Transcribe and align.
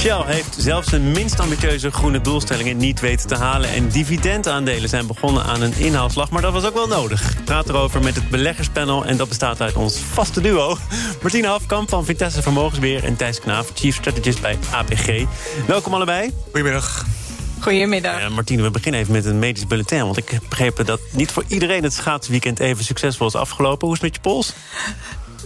Shell 0.00 0.22
heeft 0.26 0.56
zelfs 0.58 0.90
de 0.90 0.98
minst 0.98 1.40
ambitieuze 1.40 1.90
groene 1.90 2.20
doelstellingen 2.20 2.76
niet 2.76 3.00
weten 3.00 3.28
te 3.28 3.34
halen. 3.34 3.70
En 3.70 3.88
dividendaandelen 3.88 4.88
zijn 4.88 5.06
begonnen 5.06 5.44
aan 5.44 5.62
een 5.62 5.74
inhaalslag. 5.76 6.30
Maar 6.30 6.42
dat 6.42 6.52
was 6.52 6.64
ook 6.64 6.74
wel 6.74 6.86
nodig. 6.86 7.38
Ik 7.38 7.44
praat 7.44 7.68
erover 7.68 8.02
met 8.02 8.14
het 8.14 8.30
beleggerspanel. 8.30 9.04
En 9.04 9.16
dat 9.16 9.28
bestaat 9.28 9.60
uit 9.60 9.74
ons 9.74 9.98
vaste 9.98 10.40
duo. 10.40 10.76
Martine 11.22 11.46
Hafkamp 11.46 11.88
van 11.88 12.04
Vitesse 12.04 12.42
Vermogensbeheer. 12.42 13.04
En 13.04 13.16
Thijs 13.16 13.40
Knaaf, 13.40 13.70
Chief 13.74 13.96
Strategist 13.96 14.40
bij 14.40 14.58
APG. 14.70 15.24
Welkom 15.66 15.94
allebei. 15.94 16.30
Goedemiddag. 16.44 17.06
Goedemiddag. 17.60 18.20
Ja, 18.20 18.28
Martine, 18.28 18.62
we 18.62 18.70
beginnen 18.70 19.00
even 19.00 19.12
met 19.12 19.24
een 19.24 19.38
medisch 19.38 19.66
bulletin. 19.66 20.04
Want 20.04 20.16
ik 20.16 20.28
heb 20.28 20.42
begrepen 20.48 20.86
dat 20.86 21.00
niet 21.12 21.30
voor 21.30 21.44
iedereen 21.48 21.82
het 21.82 21.92
schaatsweekend 21.92 22.60
even 22.60 22.84
succesvol 22.84 23.26
is 23.26 23.34
afgelopen. 23.34 23.86
Hoe 23.86 23.96
is 23.96 24.02
het 24.02 24.12
met 24.12 24.22
je 24.24 24.30
pols? 24.30 24.52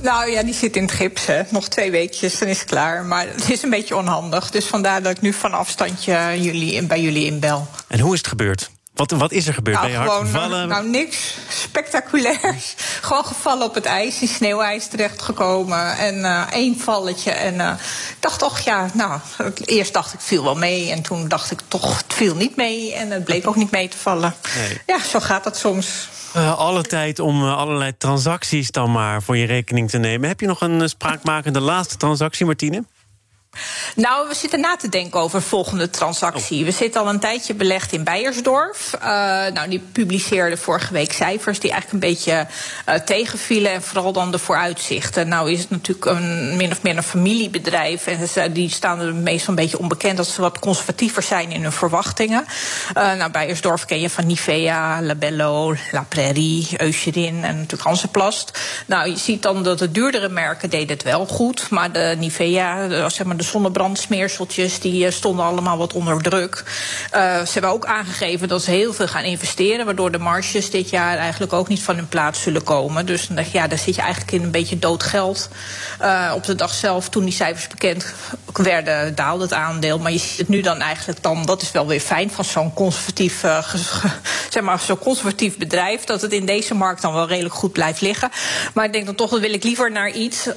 Nou 0.04 0.30
ja, 0.30 0.42
die 0.42 0.54
zit 0.54 0.76
in 0.76 0.82
het 0.82 0.92
gips. 0.92 1.26
Hè. 1.26 1.42
Nog 1.50 1.68
twee 1.68 1.90
weekjes, 1.90 2.38
dan 2.38 2.48
is 2.48 2.58
het 2.58 2.68
klaar. 2.68 3.04
Maar 3.04 3.26
het 3.26 3.50
is 3.50 3.62
een 3.62 3.70
beetje 3.70 3.96
onhandig. 3.96 4.50
Dus 4.50 4.66
vandaar 4.66 5.02
dat 5.02 5.16
ik 5.16 5.20
nu 5.20 5.32
van 5.32 5.52
afstandje 5.52 6.42
jullie, 6.42 6.86
bij 6.86 7.00
jullie 7.00 7.24
inbel. 7.24 7.66
En 7.88 8.00
hoe 8.00 8.12
is 8.12 8.18
het 8.18 8.28
gebeurd? 8.28 8.70
Wat, 8.94 9.10
wat 9.10 9.32
is 9.32 9.46
er 9.46 9.54
gebeurd? 9.54 9.76
Nou, 9.76 9.88
ben 9.88 10.00
je 10.00 10.06
hard 10.06 10.10
gewoon, 10.10 10.32
gevallen? 10.32 10.68
Nou, 10.68 10.88
niks 10.88 11.36
spectaculairs. 11.48 12.74
gewoon 13.02 13.24
gevallen 13.24 13.66
op 13.66 13.74
het 13.74 13.84
ijs, 13.84 14.20
in 14.20 14.28
sneeuwijs 14.28 14.86
terechtgekomen. 14.86 15.96
En 15.96 16.24
eh, 16.24 16.42
één 16.50 16.78
valletje. 16.78 17.30
En 17.30 17.60
eh, 17.60 17.72
ik 18.10 18.16
dacht 18.20 18.38
toch, 18.38 18.58
ja, 18.58 18.90
nou, 18.94 19.20
eerst 19.64 19.92
dacht 19.92 20.14
ik 20.14 20.20
viel 20.20 20.44
wel 20.44 20.56
mee. 20.56 20.90
En 20.90 21.02
toen 21.02 21.28
dacht 21.28 21.50
ik 21.50 21.60
toch, 21.68 21.96
het 21.96 22.14
viel 22.14 22.34
niet 22.34 22.56
mee. 22.56 22.94
En 22.94 23.10
het 23.10 23.24
bleek 23.24 23.46
ook 23.46 23.56
niet 23.56 23.70
mee 23.70 23.88
te 23.88 23.96
vallen. 23.96 24.34
Nee. 24.56 24.80
Ja, 24.86 24.98
zo 25.02 25.20
gaat 25.20 25.44
dat 25.44 25.56
soms. 25.56 26.08
Eh, 26.34 26.58
alle 26.58 26.82
tijd 26.82 27.18
om 27.18 27.42
eh, 27.42 27.56
allerlei 27.56 27.96
transacties 27.96 28.70
dan 28.70 28.92
maar 28.92 29.22
voor 29.22 29.36
je 29.36 29.46
rekening 29.46 29.90
te 29.90 29.98
nemen. 29.98 30.28
Heb 30.28 30.40
je 30.40 30.46
nog 30.46 30.60
een 30.60 30.80
eh, 30.80 30.88
spraakmakende 30.88 31.60
laatste 31.60 31.96
transactie, 31.96 32.46
Martine? 32.46 32.84
Nou, 33.96 34.28
we 34.28 34.34
zitten 34.34 34.60
na 34.60 34.76
te 34.76 34.88
denken 34.88 35.20
over 35.20 35.38
de 35.38 35.46
volgende 35.46 35.90
transactie. 35.90 36.58
Oh. 36.58 36.64
We 36.64 36.70
zitten 36.70 37.00
al 37.00 37.08
een 37.08 37.20
tijdje 37.20 37.54
belegd 37.54 37.92
in 37.92 38.04
Beiersdorf. 38.04 38.94
Uh, 38.98 39.06
nou, 39.52 39.68
die 39.68 39.82
publiceerde 39.92 40.56
vorige 40.56 40.92
week 40.92 41.12
cijfers 41.12 41.60
die 41.60 41.70
eigenlijk 41.70 42.04
een 42.04 42.10
beetje 42.10 42.46
uh, 42.88 42.94
tegenvielen. 42.94 43.72
En 43.72 43.82
vooral 43.82 44.12
dan 44.12 44.30
de 44.30 44.38
vooruitzichten. 44.38 45.28
Nou 45.28 45.52
is 45.52 45.60
het 45.60 45.70
natuurlijk 45.70 46.04
een, 46.04 46.56
min 46.56 46.70
of 46.70 46.82
meer 46.82 46.96
een 46.96 47.02
familiebedrijf. 47.02 48.06
En 48.06 48.28
ze, 48.28 48.52
die 48.52 48.70
staan 48.70 49.00
er 49.00 49.14
meestal 49.14 49.48
een 49.48 49.62
beetje 49.62 49.78
onbekend 49.78 50.16
dat 50.16 50.26
ze 50.26 50.40
wat 50.40 50.58
conservatiever 50.58 51.22
zijn 51.22 51.50
in 51.50 51.62
hun 51.62 51.72
verwachtingen. 51.72 52.44
Uh, 52.96 53.14
nou, 53.14 53.30
Beiersdorf 53.30 53.84
ken 53.84 54.00
je 54.00 54.10
van 54.10 54.26
Nivea, 54.26 55.02
Labello, 55.02 55.74
La 55.90 56.06
Prairie, 56.08 56.68
Eucerin 56.76 57.44
en 57.44 57.54
natuurlijk 57.54 57.82
Hanseplast. 57.82 58.58
Nou, 58.86 59.10
je 59.10 59.16
ziet 59.16 59.42
dan 59.42 59.62
dat 59.62 59.78
de 59.78 59.90
duurdere 59.90 60.28
merken 60.28 60.70
deden 60.70 60.88
het 60.88 61.02
wel 61.02 61.26
goed. 61.26 61.70
Maar 61.70 61.92
de 61.92 62.16
Nivea, 62.18 62.88
zeg 63.08 63.26
maar 63.26 63.36
de 63.36 63.43
zonnebrandsmeerseltjes, 63.44 64.80
die 64.80 65.10
stonden 65.10 65.44
allemaal 65.44 65.76
wat 65.76 65.92
onder 65.92 66.22
druk. 66.22 66.64
Uh, 67.14 67.40
ze 67.40 67.52
hebben 67.52 67.70
ook 67.70 67.86
aangegeven 67.86 68.48
dat 68.48 68.62
ze 68.62 68.70
heel 68.70 68.92
veel 68.92 69.06
gaan 69.06 69.24
investeren, 69.24 69.84
waardoor 69.84 70.12
de 70.12 70.18
marges 70.18 70.70
dit 70.70 70.90
jaar 70.90 71.16
eigenlijk 71.18 71.52
ook 71.52 71.68
niet 71.68 71.82
van 71.82 71.96
hun 71.96 72.08
plaats 72.08 72.42
zullen 72.42 72.62
komen. 72.62 73.06
Dus 73.06 73.28
ja, 73.52 73.66
daar 73.66 73.78
zit 73.78 73.94
je 73.94 74.00
eigenlijk 74.00 74.32
in 74.32 74.42
een 74.42 74.50
beetje 74.50 74.78
dood 74.78 75.02
geld. 75.02 75.48
Uh, 76.02 76.32
op 76.34 76.44
de 76.44 76.54
dag 76.54 76.74
zelf, 76.74 77.08
toen 77.08 77.24
die 77.24 77.32
cijfers 77.32 77.66
bekend 77.66 78.14
werden, 78.52 79.14
daalde 79.14 79.42
het 79.42 79.52
aandeel. 79.52 79.98
Maar 79.98 80.12
je 80.12 80.18
ziet 80.18 80.38
het 80.38 80.48
nu 80.48 80.60
dan 80.60 80.80
eigenlijk 80.80 81.22
dan, 81.22 81.46
dat 81.46 81.62
is 81.62 81.70
wel 81.70 81.86
weer 81.86 82.00
fijn 82.00 82.30
van 82.30 82.44
zo'n 82.44 82.74
conservatief, 82.74 83.44
zeg 84.50 84.62
maar, 84.62 84.80
zo'n 84.80 84.98
conservatief 84.98 85.58
bedrijf, 85.58 86.04
dat 86.04 86.20
het 86.20 86.32
in 86.32 86.46
deze 86.46 86.74
markt 86.74 87.02
dan 87.02 87.12
wel 87.12 87.28
redelijk 87.28 87.54
goed 87.54 87.72
blijft 87.72 88.00
liggen. 88.00 88.30
Maar 88.74 88.84
ik 88.84 88.92
denk 88.92 89.06
dan 89.06 89.14
toch, 89.14 89.30
dan 89.30 89.40
wil 89.40 89.52
ik 89.52 89.64
liever 89.64 89.90
naar 89.90 90.10
iets. 90.10 90.48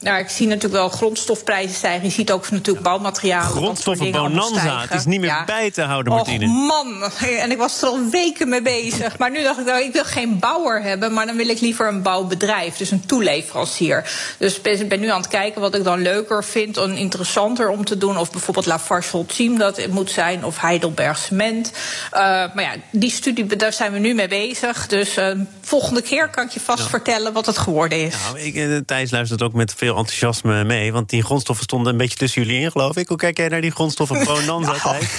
Nou, 0.00 0.18
ik 0.18 0.28
zie 0.28 0.46
natuurlijk 0.46 0.74
wel 0.74 0.88
grondstofprijzen 0.88 1.74
stijgen. 1.74 2.04
Je 2.04 2.10
ziet 2.10 2.32
ook 2.32 2.50
natuurlijk 2.50 2.84
bouwmaterialen. 2.84 3.50
Grondstoffen 3.50 4.10
bonanza. 4.10 4.80
Het 4.80 4.94
is 4.94 5.04
niet 5.04 5.20
meer 5.20 5.28
ja. 5.28 5.44
bij 5.44 5.70
te 5.70 5.82
houden, 5.82 6.12
Martine. 6.12 6.44
Och 6.44 6.50
man, 6.50 7.10
en 7.20 7.50
ik 7.50 7.58
was 7.58 7.82
er 7.82 7.88
al 7.88 8.08
weken 8.10 8.48
mee 8.48 8.62
bezig. 8.62 9.18
Maar 9.18 9.30
nu 9.30 9.42
dacht 9.42 9.58
ik, 9.58 9.66
nou, 9.66 9.82
ik 9.82 9.92
wil 9.92 10.04
geen 10.04 10.38
bouwer 10.38 10.82
hebben... 10.82 11.12
maar 11.12 11.26
dan 11.26 11.36
wil 11.36 11.48
ik 11.48 11.60
liever 11.60 11.88
een 11.88 12.02
bouwbedrijf, 12.02 12.76
dus 12.76 12.90
een 12.90 13.06
toeleverancier. 13.06 14.10
Dus 14.38 14.60
ik 14.60 14.88
ben 14.88 15.00
nu 15.00 15.10
aan 15.10 15.20
het 15.20 15.28
kijken 15.28 15.60
wat 15.60 15.74
ik 15.74 15.84
dan 15.84 16.02
leuker 16.02 16.44
vind... 16.44 16.76
en 16.76 16.96
interessanter 16.96 17.68
om 17.68 17.84
te 17.84 17.98
doen. 17.98 18.18
Of 18.18 18.30
bijvoorbeeld 18.30 18.66
Lafarge 18.66 19.10
Holcim 19.10 19.58
dat 19.58 19.86
moet 19.86 20.10
zijn. 20.10 20.44
Of 20.44 20.60
Heidelberg 20.60 21.18
Cement. 21.18 21.72
Uh, 22.12 22.20
maar 22.20 22.62
ja, 22.62 22.72
die 22.90 23.10
studie, 23.10 23.56
daar 23.56 23.72
zijn 23.72 23.92
we 23.92 23.98
nu 23.98 24.14
mee 24.14 24.28
bezig. 24.28 24.86
Dus 24.86 25.18
uh, 25.18 25.30
volgende 25.70 26.02
keer 26.02 26.28
kan 26.28 26.44
ik 26.44 26.50
je 26.50 26.60
vast 26.60 26.82
ja. 26.82 26.88
vertellen 26.88 27.32
wat 27.32 27.46
het 27.46 27.58
geworden 27.58 28.06
is. 28.06 28.14
Nou, 28.24 28.40
ik, 28.40 28.86
Thijs 28.86 29.10
luistert 29.10 29.42
ook 29.42 29.52
met 29.52 29.74
veel 29.76 29.96
enthousiasme 29.96 30.64
mee. 30.64 30.92
Want 30.92 31.08
die 31.08 31.22
grondstoffen 31.22 31.64
stonden 31.64 31.92
een 31.92 31.98
beetje 31.98 32.16
tussen 32.16 32.42
jullie 32.42 32.60
in, 32.60 32.70
geloof 32.70 32.96
ik. 32.96 33.08
Hoe 33.08 33.16
kijk 33.16 33.36
jij 33.36 33.48
naar 33.48 33.60
die 33.60 33.70
grondstoffen 33.70 34.24
bonanza 34.24 34.72
tijd? 34.72 35.10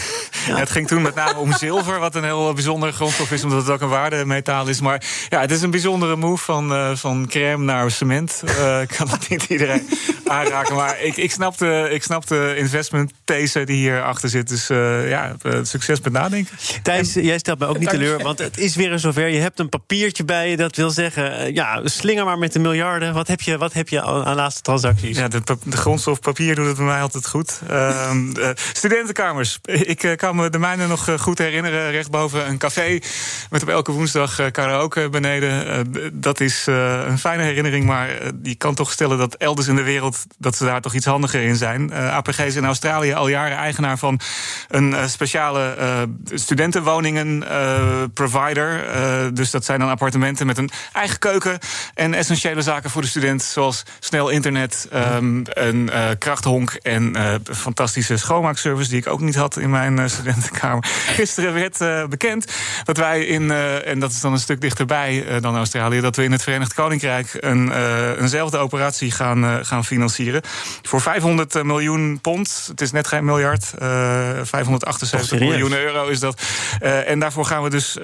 Ja. 0.48 0.58
Het 0.58 0.70
ging 0.70 0.88
toen 0.88 1.02
met 1.02 1.16
name 1.16 1.40
om 1.40 1.54
zilver, 1.54 2.00
wat 2.00 2.16
een 2.16 2.24
heel 2.24 2.54
bijzondere 2.54 2.92
grondstof 2.92 3.32
is, 3.32 3.44
omdat 3.44 3.60
het 3.60 3.70
ook 3.70 3.82
een 3.82 3.90
waardemetaal 3.90 4.68
is. 4.68 4.82
Maar 4.82 5.04
ja, 5.30 5.40
het 5.40 5.52
is 5.52 5.62
een 5.62 5.72
bijzondere 5.72 6.16
move 6.16 6.44
van, 6.44 6.72
uh, 6.72 6.96
van 6.96 7.28
crème 7.30 7.64
naar 7.64 7.92
cement. 7.92 8.42
Uh, 8.46 8.82
ik 8.82 8.88
kan 8.98 9.10
het 9.10 9.30
niet 9.30 9.44
iedereen 9.44 9.90
aanraken. 10.32 10.76
Maar 10.76 11.02
ik, 11.02 11.18
ik, 11.18 11.32
snap 11.32 11.58
de, 11.58 11.88
ik 11.92 12.04
snap 12.04 12.28
de 12.28 12.54
investment 12.58 13.12
these 13.24 13.64
die 13.64 13.76
hierachter 13.76 14.30
zit. 14.30 14.50
Dus 14.50 14.70
uh, 14.70 15.10
ja, 15.10 15.36
succes 15.64 16.02
met 16.02 16.14
nadenken. 16.14 16.58
Thijs, 16.84 17.14
jij 17.14 17.38
stelt 17.38 17.60
me 17.60 17.66
ook 17.66 17.80
niet 17.80 17.90
teleur, 17.90 18.24
want 18.24 18.40
het 18.40 18.58
is 18.58 18.76
weer 18.76 19.00
zover. 19.00 19.28
Je 19.28 19.40
hebt 19.40 19.60
een 19.60 19.70
papiertje 19.70 20.26
bij 20.26 20.50
je, 20.50 20.58
dat 20.58 20.76
wil 20.76 20.90
zeggen, 20.90 21.54
ja, 21.54 21.82
slinger 21.84 22.26
maar 22.26 22.38
met 22.38 22.54
de 22.54 22.60
miljarden. 22.60 23.14
Wat 23.14 23.28
heb 23.28 23.42
je, 23.42 23.58
wat 23.58 23.74
heb 23.74 23.90
je 23.90 24.02
aan 24.02 24.36
laatste 24.36 24.62
transacties? 24.62 25.18
Ja, 25.18 25.28
de, 25.28 25.42
de 25.64 25.78
grondstof 25.78 26.20
papier 26.20 26.56
doet 26.56 26.68
het 26.68 26.78
bij 26.78 26.86
mij 26.86 27.02
altijd 27.02 27.28
goed. 27.28 27.60
Uh, 27.72 28.12
studentenkamers. 28.74 29.60
Ik 29.64 30.14
kan 30.16 30.36
me 30.36 30.50
de 30.50 30.60
mijne 30.60 30.88
nog 30.88 31.10
goed 31.20 31.38
herinneren. 31.38 31.92
Rechtboven 31.92 32.48
een 32.48 32.58
café 32.58 33.00
met 33.50 33.62
op 33.62 33.70
elke 33.70 33.92
woensdag 33.92 34.52
karaoke 34.52 35.10
beneden. 35.10 35.88
dat 36.14 36.40
is 36.40 36.66
een 36.68 37.20
fijne 37.20 37.44
herinnering, 37.44 37.86
maar 37.86 38.10
die 38.36 38.56
kan 38.56 38.76
toch 38.76 38.92
stellen 38.92 39.18
dat 39.18 39.36
elders 39.36 39.68
in 39.68 39.76
de 39.76 39.84
wereld... 39.84 40.21
dat 40.38 40.56
ze 40.56 40.66
daar 40.66 40.82
toch 40.82 40.94
iets 40.94 41.06
handiger 41.06 41.42
in 41.42 41.56
zijn. 41.56 41.94
APG 41.94 42.40
is 42.40 42.56
in 42.56 42.66
Australië 42.66 43.14
al 43.14 43.28
jaren 43.28 43.58
eigenaar 43.58 43.98
van 43.98 44.20
een 44.70 45.10
speciale 45.10 45.76
studentenwoningen 46.34 47.44
provider. 48.14 48.84
dus 49.34 49.52
dat 49.52 49.66
zijn 49.66 49.80
dan 49.80 49.90
appartementen 49.90 50.46
met 50.46 50.58
een 50.58 50.70
eigen 50.94 51.20
keuken... 51.20 51.60
en 51.94 52.14
essentiële 52.14 52.62
zaken 52.62 52.90
voor 52.90 53.02
de 53.02 53.08
student, 53.08 53.44
zoals 53.44 53.84
snel 54.00 54.30
internet, 54.30 54.90
um, 54.94 55.44
een 55.44 55.90
uh, 55.94 56.10
krachthonk 56.18 56.72
en 56.72 57.18
uh, 57.18 57.34
fantastische 57.44 58.18
schoonmaakservice 58.18 58.90
die 58.90 59.00
ik 59.00 59.08
ook 59.08 59.20
niet 59.20 59.36
had 59.36 59.58
in 59.58 59.70
mijn 59.70 60.10
studentenkamer. 60.10 60.86
Gisteren 61.08 61.54
werd 61.54 62.10
bekend 62.10 62.52
dat 62.84 62.98
wij 62.98 63.26
in, 63.26 63.52
en 63.52 64.00
dat 64.00 64.12
is 64.12 64.20
dan 64.20 64.34
een 64.34 64.40
stuk 64.40 64.62
dichterbij 64.62 65.40
dan 65.40 65.56
Australië, 65.56 66.02
dat 66.02 66.16
we 66.16 66.24
in 66.24 66.32
het 66.32 66.44
Verenigd 66.44 66.74
Koninkrijk 66.74 67.38
een, 67.40 67.72
eenzelfde 68.22 68.58
operatie 68.58 69.12
gaan, 69.12 69.66
gaan 69.66 69.86
financieren. 69.86 70.11
Voor 70.82 71.02
500 71.02 71.64
miljoen 71.64 72.20
pond. 72.22 72.66
Het 72.68 72.82
is 72.82 72.92
net 72.92 73.08
geen 73.08 73.26
miljard. 73.26 73.74
578 74.44 75.40
miljoen 75.40 75.74
euro 75.74 76.08
is 76.08 76.20
dat. 76.20 76.42
en 77.06 77.20
daarvoor 77.20 77.46
gaan 77.46 77.64
we 77.64 77.70
dus 77.70 77.98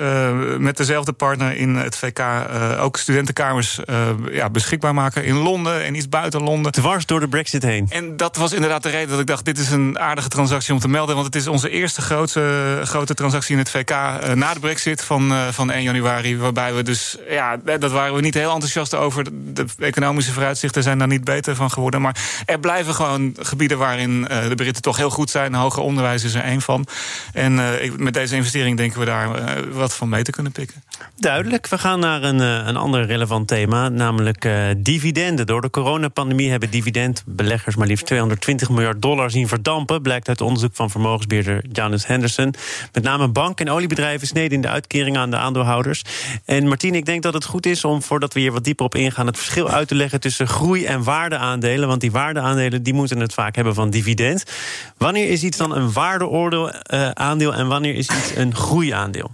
met 0.57 0.77
dezelfde 0.77 1.11
partner 1.11 1.55
in 1.55 1.75
het 1.75 1.97
VK 1.97 2.19
ook 2.79 2.97
studentenkamers 2.97 3.79
ja, 4.31 4.49
beschikbaar 4.49 4.93
maken 4.93 5.23
in 5.23 5.35
Londen 5.35 5.83
en 5.83 5.95
iets 5.95 6.09
buiten 6.09 6.43
Londen. 6.43 6.71
Dwars 6.71 7.05
door 7.05 7.19
de 7.19 7.27
Brexit 7.27 7.63
heen. 7.63 7.87
En 7.89 8.17
dat 8.17 8.35
was 8.35 8.53
inderdaad 8.53 8.83
de 8.83 8.89
reden 8.89 9.09
dat 9.09 9.19
ik 9.19 9.27
dacht: 9.27 9.45
dit 9.45 9.57
is 9.57 9.69
een 9.71 9.99
aardige 9.99 10.27
transactie 10.27 10.73
om 10.73 10.79
te 10.79 10.87
melden. 10.87 11.15
Want 11.15 11.27
het 11.27 11.35
is 11.35 11.47
onze 11.47 11.69
eerste 11.69 12.01
grote, 12.01 12.81
grote 12.83 13.13
transactie 13.13 13.53
in 13.53 13.59
het 13.59 13.69
VK 13.69 13.89
na 14.33 14.53
de 14.53 14.59
brexit 14.59 15.03
van, 15.03 15.33
van 15.51 15.71
1 15.71 15.83
januari. 15.83 16.37
Waarbij 16.37 16.73
we 16.73 16.83
dus, 16.83 17.17
ja, 17.29 17.57
dat 17.79 17.91
waren 17.91 18.13
we 18.13 18.21
niet 18.21 18.33
heel 18.33 18.51
enthousiast 18.51 18.95
over. 18.95 19.23
De 19.53 19.65
economische 19.79 20.31
vooruitzichten 20.31 20.83
zijn 20.83 20.97
daar 20.97 21.07
niet 21.07 21.23
beter 21.23 21.55
van 21.55 21.71
geworden. 21.71 21.96
Maar 22.01 22.43
er 22.45 22.59
blijven 22.59 22.93
gewoon 22.93 23.35
gebieden 23.39 23.77
waarin 23.77 24.21
de 24.21 24.55
Britten 24.55 24.81
toch 24.81 24.97
heel 24.97 25.09
goed 25.09 25.29
zijn. 25.29 25.53
Hoger 25.53 25.83
onderwijs 25.83 26.23
is 26.23 26.33
er 26.33 26.43
één 26.43 26.61
van. 26.61 26.85
En 27.33 27.55
met 27.97 28.13
deze 28.13 28.35
investering 28.35 28.77
denken 28.77 28.99
we 28.99 29.05
daar 29.05 29.29
wat 29.71 29.95
van 29.95 30.09
mee 30.09 30.23
te 30.23 30.31
kunnen 30.31 30.51
pikken. 30.51 30.83
Duidelijk. 31.15 31.67
We 31.67 31.77
gaan 31.77 31.99
naar 31.99 32.23
een, 32.23 32.39
een 32.39 32.77
ander 32.77 33.05
relevant 33.05 33.47
thema, 33.47 33.89
namelijk 33.89 34.49
dividenden. 34.77 35.45
Door 35.45 35.61
de 35.61 35.69
coronapandemie 35.69 36.49
hebben 36.49 36.69
dividendbeleggers 36.69 37.75
maar 37.75 37.87
liefst 37.87 38.05
220 38.05 38.69
miljard 38.69 39.01
dollar 39.01 39.31
zien 39.31 39.47
verdampen, 39.47 40.01
blijkt 40.01 40.27
uit 40.27 40.41
onderzoek 40.41 40.75
van 40.75 40.89
vermogensbeheerder 40.89 41.65
Janus 41.71 42.07
Henderson. 42.07 42.53
Met 42.93 43.03
name 43.03 43.27
bank- 43.27 43.59
en 43.59 43.69
oliebedrijven 43.69 44.27
sneden 44.27 44.51
in 44.51 44.61
de 44.61 44.67
uitkeringen 44.67 45.21
aan 45.21 45.29
de 45.29 45.37
aandeelhouders. 45.37 46.01
En 46.45 46.67
Martine, 46.67 46.97
ik 46.97 47.05
denk 47.05 47.23
dat 47.23 47.33
het 47.33 47.45
goed 47.45 47.65
is 47.65 47.85
om, 47.85 48.01
voordat 48.01 48.33
we 48.33 48.39
hier 48.39 48.51
wat 48.51 48.63
dieper 48.63 48.85
op 48.85 48.95
ingaan, 48.95 49.25
het 49.25 49.37
verschil 49.37 49.69
uit 49.69 49.87
te 49.87 49.95
leggen 49.95 50.19
tussen 50.19 50.47
groei- 50.47 50.85
en 50.85 51.03
waardeaandelen. 51.03 51.76
Want 51.85 52.01
die 52.01 52.11
waardeaandelen 52.11 52.83
die 52.83 52.93
moeten 52.93 53.19
het 53.19 53.33
vaak 53.33 53.55
hebben 53.55 53.73
van 53.73 53.89
dividend. 53.89 54.43
Wanneer 54.97 55.29
is 55.29 55.43
iets 55.43 55.57
dan 55.57 55.75
een 55.75 55.91
waardeoordeel 55.91 56.71
uh, 56.93 57.09
aandeel 57.09 57.53
en 57.53 57.67
wanneer 57.67 57.95
is 57.95 58.09
iets 58.09 58.35
een 58.35 58.55
groeiaandeel? 58.55 59.31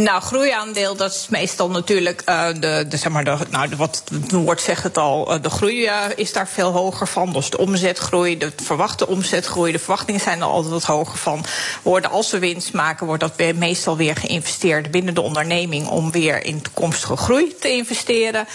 Nou, 0.00 0.22
groeiaandeel, 0.22 0.96
dat 0.96 1.10
is 1.10 1.26
meestal 1.28 1.70
natuurlijk 1.70 2.22
uh, 2.28 2.48
de, 2.60 2.86
zeg 2.88 3.08
maar 3.08 3.24
de, 3.24 3.36
nou, 3.50 3.68
wat 3.76 4.02
het 4.10 4.32
woord 4.32 4.60
zegt 4.60 4.82
het 4.82 4.98
al, 4.98 5.34
uh, 5.34 5.42
de 5.42 5.50
groei 5.50 5.84
uh, 5.84 6.04
is 6.16 6.32
daar 6.32 6.48
veel 6.48 6.72
hoger 6.72 7.06
van. 7.06 7.32
Dus 7.32 7.50
de 7.50 7.58
omzetgroei, 7.58 8.38
de 8.38 8.52
verwachte 8.56 9.06
omzetgroei, 9.06 9.72
de 9.72 9.78
verwachtingen 9.78 10.20
zijn 10.20 10.40
er 10.40 10.46
altijd 10.46 10.72
wat 10.72 10.84
hoger 10.84 11.18
van. 11.18 11.44
Worden 11.82 12.10
als 12.10 12.30
we 12.30 12.38
winst 12.38 12.72
maken, 12.72 13.06
wordt 13.06 13.22
dat 13.22 13.36
weer, 13.36 13.54
meestal 13.54 13.96
weer 13.96 14.16
geïnvesteerd 14.16 14.90
binnen 14.90 15.14
de 15.14 15.20
onderneming 15.20 15.88
om 15.88 16.10
weer 16.10 16.44
in 16.44 16.62
toekomstige 16.62 17.16
groei 17.16 17.56
te 17.60 17.68
investeren. 17.68 18.46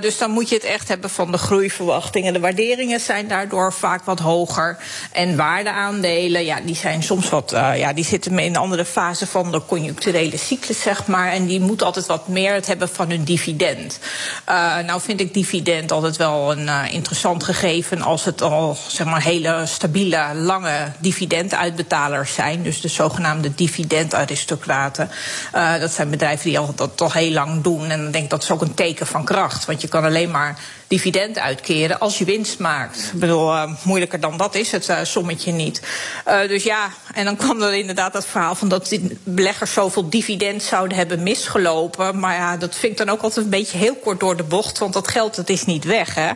dus 0.00 0.18
dan 0.18 0.30
moet 0.30 0.48
je 0.48 0.54
het 0.54 0.64
echt 0.64 0.88
hebben 0.88 1.10
van 1.10 1.32
de 1.32 1.38
groeiverwachtingen. 1.38 2.32
De 2.32 2.40
waarderingen 2.40 3.00
zijn 3.00 3.28
daardoor 3.28 3.72
vaak 3.72 4.04
wat 4.04 4.18
hoger. 4.18 4.78
En 5.12 5.36
waardeaandelen, 5.36 6.44
ja, 6.44 6.60
die 6.60 6.76
zijn 6.76 7.02
soms 7.02 7.28
wat, 7.28 7.50
ja, 7.50 7.92
die 7.92 8.04
zitten 8.04 8.38
in 8.38 8.50
een 8.50 8.56
andere 8.56 8.84
fase 8.84 9.26
van 9.26 9.52
de 9.52 9.60
conjuncturele 9.66 10.36
cyclus 10.36 10.78
zeg 10.80 11.06
maar. 11.06 11.32
En 11.32 11.46
die 11.46 11.60
moeten 11.60 11.86
altijd 11.86 12.06
wat 12.06 12.28
meer 12.28 12.54
het 12.54 12.66
hebben 12.66 12.88
van 12.88 13.10
hun 13.10 13.24
dividend. 13.24 13.98
Uh, 14.48 14.78
nou 14.78 15.00
vind 15.00 15.20
ik 15.20 15.34
dividend 15.34 15.92
altijd 15.92 16.16
wel 16.16 16.52
een 16.52 16.66
uh, 16.66 16.82
interessant 16.90 17.44
gegeven 17.44 18.02
als 18.02 18.24
het 18.24 18.42
al 18.42 18.76
zeg 18.88 19.06
maar 19.06 19.22
hele 19.22 19.62
stabiele, 19.66 20.34
lange 20.34 20.92
dividenduitbetalers 20.98 22.34
zijn. 22.34 22.62
Dus 22.62 22.80
de 22.80 22.88
zogenaamde 22.88 23.54
dividendaristocraten. 23.54 25.10
Uh, 25.54 25.78
dat 25.78 25.92
zijn 25.92 26.10
bedrijven 26.10 26.48
die 26.48 26.58
al, 26.58 26.74
dat 26.74 27.00
al 27.00 27.12
heel 27.12 27.32
lang 27.32 27.62
doen. 27.62 27.90
En 27.90 28.02
dan 28.02 28.10
denk 28.10 28.24
ik 28.24 28.30
dat 28.30 28.42
is 28.42 28.50
ook 28.50 28.62
een 28.62 28.74
teken 28.74 29.06
van 29.06 29.24
kracht. 29.24 29.64
Want 29.64 29.80
je 29.80 29.88
kan 29.88 30.04
alleen 30.04 30.30
maar 30.30 30.58
dividend 30.90 31.38
uitkeren 31.38 31.98
als 31.98 32.18
je 32.18 32.24
winst 32.24 32.58
maakt. 32.58 33.10
Ik 33.12 33.20
bedoel, 33.20 33.54
uh, 33.54 33.72
moeilijker 33.82 34.20
dan 34.20 34.36
dat 34.36 34.54
is 34.54 34.72
het 34.72 34.88
uh, 34.88 34.98
sommetje 35.02 35.52
niet. 35.52 35.82
Uh, 36.28 36.48
dus 36.48 36.62
ja, 36.62 36.90
en 37.14 37.24
dan 37.24 37.36
kwam 37.36 37.62
er 37.62 37.74
inderdaad 37.74 38.12
dat 38.12 38.26
verhaal 38.26 38.54
van 38.54 38.68
dat 38.68 38.98
beleggers 39.24 39.72
zoveel 39.72 40.08
dividend 40.08 40.62
zouden 40.62 40.96
hebben 40.96 41.22
misgelopen. 41.22 42.18
Maar 42.18 42.34
ja, 42.34 42.56
dat 42.56 42.74
vind 42.74 42.92
ik 42.92 42.98
dan 42.98 43.08
ook 43.08 43.22
altijd 43.22 43.44
een 43.44 43.50
beetje 43.50 43.78
heel 43.78 43.94
kort 43.94 44.20
door 44.20 44.36
de 44.36 44.42
bocht. 44.42 44.78
Want 44.78 44.92
dat 44.92 45.08
geld 45.08 45.34
dat 45.34 45.48
is 45.48 45.64
niet 45.64 45.84
weg. 45.84 46.14
Hè. 46.14 46.30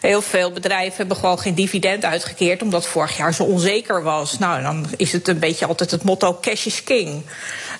Heel 0.00 0.22
veel 0.22 0.50
bedrijven 0.50 0.96
hebben 0.96 1.16
gewoon 1.16 1.38
geen 1.38 1.54
dividend 1.54 2.04
uitgekeerd 2.04 2.62
omdat 2.62 2.86
vorig 2.86 3.16
jaar 3.16 3.34
zo 3.34 3.42
onzeker 3.42 4.02
was. 4.02 4.38
Nou, 4.38 4.62
dan 4.62 4.86
is 4.96 5.12
het 5.12 5.28
een 5.28 5.38
beetje 5.38 5.66
altijd 5.66 5.90
het 5.90 6.02
motto 6.02 6.38
cash 6.40 6.66
is 6.66 6.84
king. 6.84 7.22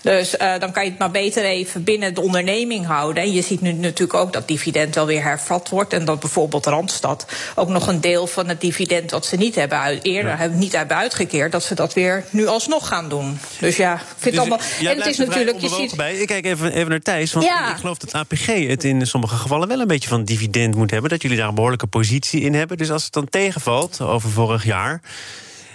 Dus 0.03 0.31
dan 0.59 0.73
kan 0.73 0.85
je 0.85 0.91
het 0.91 0.99
maar 0.99 1.11
beter 1.11 1.45
even 1.45 1.85
binnen 1.85 2.15
de 2.15 2.21
onderneming 2.21 2.87
houden. 2.87 3.23
En 3.23 3.33
je 3.33 3.43
ziet 3.43 3.61
nu 3.61 3.73
natuurlijk 3.73 4.19
ook 4.19 4.33
dat 4.33 4.49
dividend 4.49 4.95
wel 4.95 5.07
weer 5.07 5.23
hervat 5.23 5.69
wordt. 5.69 5.93
En 5.93 6.05
dat 6.11 6.21
bijvoorbeeld 6.21 6.67
Randstad 6.67 7.27
ook 7.55 7.69
nog 7.69 7.87
een 7.87 8.01
deel 8.01 8.27
van 8.27 8.49
het 8.49 8.61
dividend 8.61 9.11
dat 9.11 9.27
ze 9.27 9.37
niet 9.37 9.55
hebben 9.55 9.79
uit, 9.79 10.05
eerder 10.05 10.31
ja. 10.31 10.37
hebben, 10.37 10.59
niet 10.59 10.73
hebben 10.77 10.97
uitgekeerd, 10.97 11.53
dat 11.53 11.63
ze 11.63 11.75
dat 11.75 11.95
weer 11.95 12.25
nu 12.31 12.47
alsnog 12.47 12.89
gaan 12.89 13.09
doen. 13.09 13.39
Dus 13.59 13.77
ja, 13.77 13.95
ik 13.95 14.01
vind 14.01 14.23
dus, 14.23 14.31
het 14.31 14.39
allemaal. 14.39 14.59
En 14.81 14.97
het 14.97 15.07
is 15.07 15.17
natuurlijk. 15.17 15.61
Je 15.61 15.69
ziet... 15.69 15.97
bij. 15.97 16.15
Ik 16.15 16.27
kijk 16.27 16.45
even, 16.45 16.73
even 16.73 16.89
naar 16.89 17.01
Thijs. 17.01 17.33
Want 17.33 17.47
ja. 17.47 17.71
ik 17.71 17.77
geloof 17.77 17.99
dat 17.99 18.13
APG 18.13 18.47
het 18.47 18.85
in 18.85 19.07
sommige 19.07 19.37
gevallen 19.37 19.69
wel 19.69 19.81
een 19.81 19.87
beetje 19.87 20.09
van 20.09 20.25
dividend 20.25 20.75
moet 20.75 20.91
hebben. 20.91 21.11
Dat 21.11 21.23
jullie 21.23 21.37
daar 21.37 21.49
een 21.49 21.55
behoorlijke 21.55 21.87
positie 21.87 22.41
in 22.41 22.55
hebben. 22.55 22.77
Dus 22.77 22.91
als 22.91 23.05
het 23.05 23.13
dan 23.13 23.29
tegenvalt 23.29 24.01
over 24.01 24.31
vorig 24.31 24.65
jaar, 24.65 25.01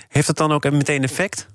heeft 0.10 0.28
dat 0.28 0.38
dan 0.38 0.52
ook 0.52 0.72
meteen 0.72 1.04
effect? 1.04 1.46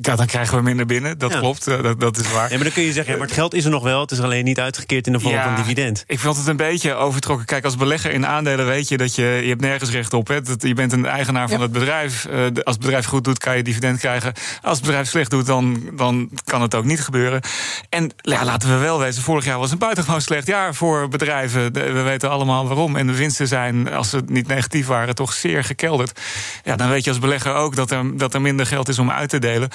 Ja, 0.00 0.16
dan 0.16 0.26
krijgen 0.26 0.56
we 0.56 0.62
minder 0.62 0.86
binnen. 0.86 1.18
Dat 1.18 1.32
ja. 1.32 1.38
klopt, 1.38 1.64
dat, 1.64 2.00
dat 2.00 2.18
is 2.18 2.32
waar. 2.32 2.48
Ja, 2.48 2.54
maar 2.54 2.64
dan 2.64 2.72
kun 2.72 2.82
je 2.82 2.92
zeggen, 2.92 3.12
ja, 3.12 3.18
maar 3.18 3.26
het 3.26 3.36
geld 3.36 3.54
is 3.54 3.64
er 3.64 3.70
nog 3.70 3.82
wel. 3.82 4.00
Het 4.00 4.10
is 4.10 4.20
alleen 4.20 4.44
niet 4.44 4.60
uitgekeerd 4.60 5.06
in 5.06 5.12
de 5.12 5.20
vorm 5.20 5.34
ja, 5.34 5.44
van 5.44 5.54
dividend. 5.54 6.04
Ik 6.06 6.20
vind 6.20 6.36
het 6.36 6.46
een 6.46 6.56
beetje 6.56 6.94
overtrokken. 6.94 7.46
Kijk, 7.46 7.64
als 7.64 7.76
belegger 7.76 8.10
in 8.10 8.26
aandelen 8.26 8.66
weet 8.66 8.88
je 8.88 8.96
dat 8.96 9.14
je, 9.14 9.22
je 9.22 9.48
hebt 9.48 9.60
nergens 9.60 9.90
recht 9.90 10.14
op. 10.14 10.28
Hè. 10.28 10.40
Dat, 10.40 10.62
je 10.62 10.74
bent 10.74 10.92
een 10.92 11.06
eigenaar 11.06 11.48
van 11.48 11.60
het 11.60 11.72
bedrijf. 11.72 12.26
Uh, 12.30 12.42
als 12.42 12.74
het 12.74 12.78
bedrijf 12.78 13.06
goed 13.06 13.24
doet, 13.24 13.38
kan 13.38 13.56
je 13.56 13.62
dividend 13.62 13.98
krijgen. 13.98 14.32
Als 14.62 14.76
het 14.76 14.86
bedrijf 14.86 15.08
slecht 15.08 15.30
doet, 15.30 15.46
dan, 15.46 15.90
dan 15.92 16.30
kan 16.44 16.62
het 16.62 16.74
ook 16.74 16.84
niet 16.84 17.00
gebeuren. 17.00 17.40
En 17.88 18.10
ja, 18.16 18.44
laten 18.44 18.68
we 18.68 18.76
wel 18.76 18.98
wezen, 18.98 19.22
vorig 19.22 19.44
jaar 19.44 19.58
was 19.58 19.70
een 19.70 19.78
buitengewoon 19.78 20.20
slecht 20.20 20.46
jaar 20.46 20.74
voor 20.74 21.08
bedrijven. 21.08 21.72
We 21.72 22.02
weten 22.02 22.30
allemaal 22.30 22.66
waarom. 22.66 22.96
En 22.96 23.06
de 23.06 23.16
winsten 23.16 23.48
zijn, 23.48 23.92
als 23.92 24.10
ze 24.10 24.22
niet 24.26 24.46
negatief 24.46 24.86
waren, 24.86 25.14
toch 25.14 25.32
zeer 25.32 25.64
gekelderd. 25.64 26.20
Ja, 26.64 26.76
dan 26.76 26.88
weet 26.88 27.04
je 27.04 27.10
als 27.10 27.18
belegger 27.18 27.54
ook 27.54 27.76
dat 27.76 27.90
er, 27.90 28.16
dat 28.16 28.34
er 28.34 28.40
minder 28.40 28.66
geld 28.66 28.88
is 28.88 28.98
om 28.98 29.10
uit 29.10 29.28
te 29.28 29.38
delen 29.38 29.70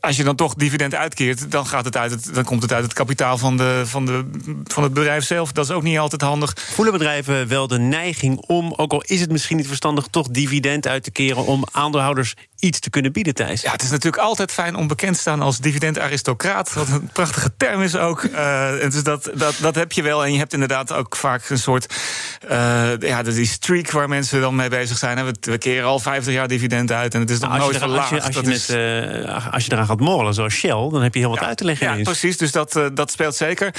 als 0.00 0.16
je 0.16 0.24
dan 0.24 0.36
toch 0.36 0.54
dividend 0.54 0.94
uitkeert, 0.94 1.50
dan, 1.50 1.66
gaat 1.66 1.84
het 1.84 1.96
uit 1.96 2.10
het, 2.10 2.34
dan 2.34 2.44
komt 2.44 2.62
het 2.62 2.72
uit 2.72 2.84
het 2.84 2.92
kapitaal 2.92 3.38
van, 3.38 3.56
de, 3.56 3.82
van, 3.84 4.06
de, 4.06 4.30
van 4.64 4.82
het 4.82 4.92
bedrijf 4.92 5.24
zelf. 5.24 5.52
Dat 5.52 5.64
is 5.64 5.70
ook 5.70 5.82
niet 5.82 5.98
altijd 5.98 6.22
handig. 6.22 6.52
Voelen 6.56 6.92
bedrijven 6.92 7.48
wel 7.48 7.66
de 7.66 7.78
neiging 7.78 8.38
om, 8.38 8.72
ook 8.76 8.92
al 8.92 9.02
is 9.02 9.20
het 9.20 9.30
misschien 9.30 9.56
niet 9.56 9.66
verstandig, 9.66 10.06
toch 10.06 10.28
dividend 10.28 10.86
uit 10.86 11.02
te 11.02 11.10
keren 11.10 11.46
om 11.46 11.64
aandeelhouders 11.72 12.34
iets 12.58 12.78
te 12.80 12.90
kunnen 12.90 13.12
bieden, 13.12 13.34
Thijs? 13.34 13.62
Ja, 13.62 13.72
het 13.72 13.82
is 13.82 13.90
natuurlijk 13.90 14.22
altijd 14.22 14.52
fijn 14.52 14.74
om 14.74 14.86
bekend 14.86 15.14
te 15.14 15.20
staan 15.20 15.40
als 15.40 15.58
dividendaristocraat. 15.58 16.74
Wat 16.74 16.88
een 16.88 17.10
prachtige 17.12 17.52
term 17.56 17.82
is 17.82 17.96
ook. 17.96 18.22
Uh, 18.22 18.70
dus 18.80 19.02
dat, 19.02 19.30
dat, 19.34 19.54
dat 19.60 19.74
heb 19.74 19.92
je 19.92 20.02
wel. 20.02 20.24
En 20.24 20.32
je 20.32 20.38
hebt 20.38 20.52
inderdaad 20.52 20.92
ook 20.92 21.16
vaak 21.16 21.48
een 21.48 21.58
soort. 21.58 21.94
Uh, 22.50 22.98
ja, 22.98 23.22
die 23.22 23.46
streak 23.46 23.90
waar 23.90 24.08
mensen 24.08 24.40
dan 24.40 24.54
mee 24.54 24.68
bezig 24.68 24.98
zijn. 24.98 25.24
We, 25.24 25.34
we 25.40 25.58
keren 25.58 25.88
al 25.88 25.98
50 25.98 26.32
jaar 26.32 26.48
dividend 26.48 26.92
uit 26.92 27.14
en 27.14 27.20
het 27.20 27.30
is 27.30 27.38
nog 27.38 27.50
nou, 27.50 27.62
nooit 27.62 27.76
verlaagd. 27.76 28.12
Als 28.12 28.34
je, 28.34 28.38
als 28.38 28.46
je, 28.46 28.52
is... 28.52 28.70
uh, 29.24 29.52
als 29.54 29.64
je 29.64 29.72
eraan 29.72 29.86
gaat 29.86 30.00
morrelen, 30.00 30.34
zoals 30.34 30.54
Shell, 30.54 30.88
dan 30.90 31.02
heb 31.02 31.14
je 31.14 31.20
heel 31.20 31.30
wat 31.30 31.40
ja, 31.40 31.46
uit 31.46 31.56
te 31.56 31.64
leggen. 31.64 31.96
Ja, 31.96 32.02
precies. 32.02 32.36
Dus 32.36 32.52
dat, 32.52 32.80
dat 32.94 33.10
speelt 33.10 33.34
zeker. 33.34 33.74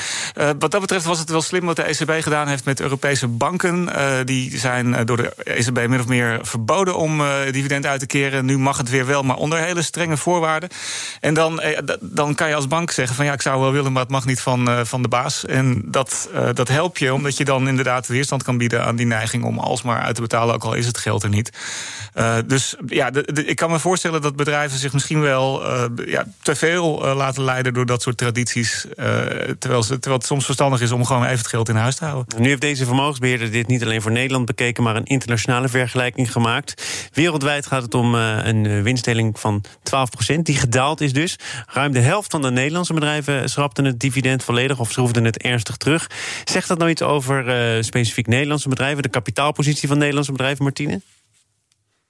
wat 0.60 0.72
dat 0.72 0.82
betreft 0.82 1.06
was 1.06 1.20
het 1.20 1.30
wel 1.30 1.42
slim 1.42 1.66
wat 1.66 1.76
de 1.76 1.84
ECB 1.84 2.12
gedaan 2.24 2.48
heeft 2.48 2.66
met 2.66 2.80
Europese 2.80 3.28
banken. 3.28 3.90
die 4.26 4.58
zijn 4.58 5.06
door 5.06 5.18
de 5.18 5.34
ECB 5.44 5.88
min 5.88 6.00
of 6.00 6.08
meer 6.08 6.40
verboden 6.42 6.98
om 6.98 7.22
dividend 7.52 7.86
uit 7.86 8.00
te 8.00 8.06
keren. 8.06 8.46
Nu 8.46 8.58
mag 8.70 8.78
het 8.78 8.90
weer 8.90 9.06
wel, 9.06 9.24
maar 9.24 9.36
onder 9.36 9.60
hele 9.60 9.82
strenge 9.82 10.18
voorwaarden. 10.18 10.70
En 11.20 11.34
dan, 11.34 11.62
eh, 11.62 11.80
dan 12.02 12.36
kan 12.36 12.48
je 12.48 12.56
als 12.56 12.68
bank 12.68 12.92
zeggen 12.92 13.16
van 13.16 13.26
ja, 13.26 13.34
ik 13.34 13.42
zou 13.42 13.62
wel 13.62 13.72
willen, 13.72 13.92
maar 13.92 14.02
het 14.02 14.12
mag 14.12 14.26
niet 14.26 14.42
van, 14.42 14.70
uh, 14.70 14.80
van 14.84 15.02
de 15.02 15.08
baas. 15.08 15.46
En 15.46 15.84
dat, 15.86 16.30
uh, 16.34 16.50
dat 16.54 16.68
helpt 16.68 17.00
je, 17.00 17.14
omdat 17.14 17.38
je 17.38 17.46
dan 17.46 17.68
inderdaad 17.68 18.08
weerstand 18.08 18.44
kan 18.44 18.58
bieden 18.58 18.86
aan 18.86 18.96
die 18.96 19.06
neiging 19.06 19.44
om 19.44 19.60
alsmaar 19.60 20.02
uit 20.02 20.16
te 20.16 20.22
betalen, 20.22 20.56
ook 20.56 20.64
al 20.64 20.74
is 20.74 20.86
het 20.86 20.98
geld 20.98 21.24
er 21.24 21.30
niet. 21.30 21.52
Dus 22.46 22.76
ja, 22.86 23.12
ik 23.46 23.56
kan 23.56 23.70
me 23.70 23.80
voorstellen 23.80 24.22
dat 24.22 24.36
bedrijven 24.36 24.80
zich 24.80 24.94
misschien 24.94 25.22
wel 25.22 25.64
ja, 26.06 26.26
te 26.42 26.56
veel 26.56 27.16
laten 27.16 27.44
leiden 27.44 27.74
door 27.74 27.86
dat 27.86 28.02
soort 28.02 28.18
tradities. 28.18 28.86
terwijl, 29.60 29.82
terwijl 29.82 30.16
het 30.18 30.26
soms 30.26 30.46
verstandig 30.46 30.82
is 30.82 30.92
om 30.92 31.06
gewoon 31.06 31.24
even 31.24 31.38
het 31.38 31.48
geld 31.48 31.70
in 31.70 31.76
huis 31.76 31.96
te 31.96 32.06
houden. 32.06 32.42
Nu 32.42 32.48
heeft 32.48 32.62
deze 32.62 32.86
vermogensbeheerder 32.86 33.52
dit 33.52 33.68
niet 33.68 33.84
alleen 33.84 34.02
voor 34.02 34.12
Nederland 34.12 34.46
bekeken, 34.46 34.84
maar 34.84 34.96
een 34.96 35.06
internationale 35.06 35.70
vergelijking 35.70 36.32
gemaakt. 36.32 37.10
Wereldwijd 37.14 37.66
gaat 37.66 37.82
het 37.82 37.94
om 37.94 38.16
een 38.16 38.59
winstdeling 38.64 39.40
van 39.40 39.64
12%, 40.34 40.36
die 40.42 40.56
gedaald 40.56 41.02
is 41.02 41.14
dus. 41.14 41.36
Ruim 41.66 41.92
de 41.92 42.00
helft 42.00 42.32
van 42.32 42.42
de 42.42 42.52
Nederlandse 42.52 42.94
bedrijven 42.94 43.50
schrapten 43.50 43.86
het 43.86 44.00
dividend 44.00 44.44
volledig 44.44 44.80
of 44.80 44.92
schroefden 44.92 45.26
het 45.26 45.42
ernstig 45.42 45.78
terug. 45.78 46.10
Zegt 46.44 46.68
dat 46.68 46.78
nou 46.78 46.90
iets 46.90 47.02
over 47.02 47.76
uh, 47.76 47.84
specifiek 47.84 48.28
Nederlandse 48.28 48.70
bedrijven, 48.70 49.04
de 49.04 49.10
kapitaalpositie 49.10 49.88
van 49.88 49.98
Nederlandse 49.98 50.32
bedrijven, 50.32 50.64
Martine? 50.64 51.02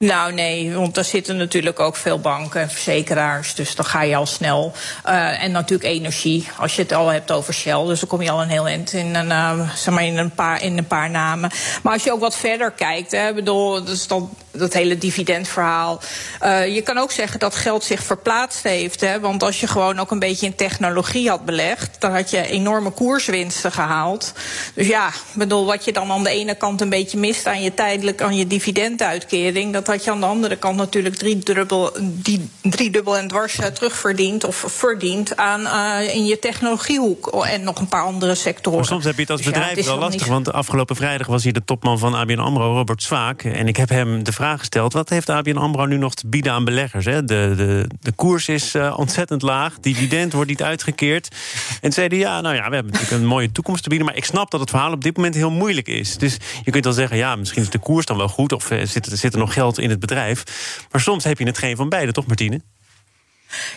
Nou 0.05 0.33
nee, 0.33 0.73
want 0.73 0.95
daar 0.95 1.03
zitten 1.03 1.37
natuurlijk 1.37 1.79
ook 1.79 1.95
veel 1.95 2.19
banken 2.19 2.61
en 2.61 2.69
verzekeraars. 2.69 3.55
Dus 3.55 3.75
dan 3.75 3.85
ga 3.85 4.01
je 4.01 4.15
al 4.15 4.25
snel. 4.25 4.73
En 5.03 5.51
natuurlijk 5.51 5.89
energie, 5.89 6.47
als 6.57 6.75
je 6.75 6.81
het 6.81 6.93
al 6.93 7.07
hebt 7.07 7.31
over 7.31 7.53
Shell. 7.53 7.85
Dus 7.85 7.99
dan 7.99 8.09
kom 8.09 8.21
je 8.21 8.31
al 8.31 8.41
een 8.41 8.49
heel 8.49 8.67
eind 8.67 8.93
in 8.93 9.15
een, 9.15 9.67
zeg 9.75 9.93
maar 9.93 10.05
in 10.05 10.17
een, 10.17 10.31
paar, 10.31 10.63
in 10.63 10.77
een 10.77 10.87
paar 10.87 11.09
namen. 11.09 11.51
Maar 11.83 11.93
als 11.93 12.03
je 12.03 12.11
ook 12.11 12.19
wat 12.19 12.35
verder 12.35 12.71
kijkt, 12.71 13.11
hè, 13.11 13.33
bedoel, 13.33 13.83
dus 13.83 14.07
dan, 14.07 14.29
dat 14.59 14.73
hele 14.73 14.97
dividendverhaal. 14.97 16.01
Uh, 16.43 16.75
je 16.75 16.81
kan 16.81 16.97
ook 16.97 17.11
zeggen 17.11 17.39
dat 17.39 17.55
geld 17.55 17.83
zich 17.83 18.03
verplaatst 18.03 18.63
heeft. 18.63 19.01
Hè? 19.01 19.19
Want 19.19 19.43
als 19.43 19.59
je 19.59 19.67
gewoon 19.67 19.99
ook 19.99 20.11
een 20.11 20.19
beetje 20.19 20.45
in 20.45 20.55
technologie 20.55 21.29
had 21.29 21.45
belegd, 21.45 21.95
dan 22.01 22.11
had 22.11 22.29
je 22.29 22.47
enorme 22.47 22.89
koerswinsten 22.89 23.71
gehaald. 23.71 24.33
Dus 24.73 24.87
ja, 24.87 25.09
bedoel, 25.33 25.65
wat 25.65 25.85
je 25.85 25.91
dan 25.91 26.11
aan 26.11 26.23
de 26.23 26.29
ene 26.29 26.55
kant 26.55 26.81
een 26.81 26.89
beetje 26.89 27.17
mist 27.17 27.45
aan 27.45 27.61
je 27.61 27.73
tijdelijk 27.73 28.21
aan 28.21 28.35
je 28.35 28.47
dividenduitkering, 28.47 29.73
dat 29.73 29.87
had 29.87 30.03
je 30.03 30.11
aan 30.11 30.19
de 30.19 30.25
andere 30.25 30.55
kant 30.55 30.77
natuurlijk 30.77 31.15
driedubbel, 31.15 31.91
die, 32.01 32.49
driedubbel 32.61 33.17
en 33.17 33.27
dwars 33.27 33.57
terugverdiend 33.73 34.43
of 34.43 34.63
verdiend 34.67 35.37
aan 35.37 35.61
uh, 35.61 36.15
in 36.15 36.25
je 36.25 36.39
technologiehoek 36.39 37.27
en 37.45 37.63
nog 37.63 37.79
een 37.79 37.87
paar 37.87 38.03
andere 38.03 38.35
sectoren. 38.35 38.79
Maar 38.79 38.87
soms 38.87 39.03
heb 39.03 39.15
je 39.15 39.21
het 39.21 39.29
als 39.29 39.41
dus 39.41 39.51
bedrijf 39.51 39.71
ja, 39.71 39.77
het 39.77 39.85
wel 39.85 39.97
lastig, 39.97 40.27
want 40.27 40.51
afgelopen 40.51 40.95
vrijdag 40.95 41.27
was 41.27 41.43
hier 41.43 41.53
de 41.53 41.63
topman 41.65 41.99
van 41.99 42.13
ABN 42.13 42.39
AMRO, 42.39 42.73
Robert 42.73 43.03
Zwaak. 43.03 43.43
En 43.43 43.67
ik 43.67 43.77
heb 43.77 43.89
hem 43.89 44.23
de 44.23 44.31
vraag 44.31 44.48
gesteld, 44.57 44.93
wat 44.93 45.09
heeft 45.09 45.29
ABN 45.29 45.57
AMRO 45.57 45.85
nu 45.85 45.97
nog 45.97 46.13
te 46.13 46.27
bieden 46.27 46.51
aan 46.51 46.65
beleggers? 46.65 47.05
Hè? 47.05 47.23
De, 47.23 47.53
de, 47.57 47.87
de 48.01 48.11
koers 48.11 48.47
is 48.47 48.75
uh, 48.75 48.93
ontzettend 48.97 49.41
laag, 49.41 49.79
dividend 49.79 50.33
wordt 50.33 50.49
niet 50.49 50.63
uitgekeerd. 50.63 51.35
En 51.81 51.91
zeiden, 51.91 52.17
ja, 52.17 52.41
nou 52.41 52.55
ja, 52.55 52.69
we 52.69 52.75
hebben 52.75 52.93
natuurlijk 52.93 53.21
een 53.21 53.27
mooie 53.27 53.51
toekomst 53.51 53.83
te 53.83 53.89
bieden... 53.89 54.07
maar 54.07 54.17
ik 54.17 54.25
snap 54.25 54.51
dat 54.51 54.59
het 54.59 54.69
verhaal 54.69 54.91
op 54.91 55.03
dit 55.03 55.15
moment 55.15 55.35
heel 55.35 55.51
moeilijk 55.51 55.87
is. 55.87 56.17
Dus 56.17 56.37
je 56.63 56.71
kunt 56.71 56.83
wel 56.83 56.93
zeggen, 56.93 57.17
ja, 57.17 57.35
misschien 57.35 57.61
is 57.61 57.69
de 57.69 57.79
koers 57.79 58.05
dan 58.05 58.17
wel 58.17 58.29
goed... 58.29 58.51
of 58.51 58.71
uh, 58.71 58.85
zit, 58.85 59.09
zit 59.13 59.33
er 59.33 59.39
nog 59.39 59.53
geld 59.53 59.79
in 59.79 59.89
het 59.89 59.99
bedrijf. 59.99 60.43
Maar 60.91 61.01
soms 61.01 61.23
heb 61.23 61.39
je 61.39 61.45
het 61.45 61.57
geen 61.57 61.75
van 61.75 61.89
beide, 61.89 62.11
toch 62.11 62.27
Martine? 62.27 62.61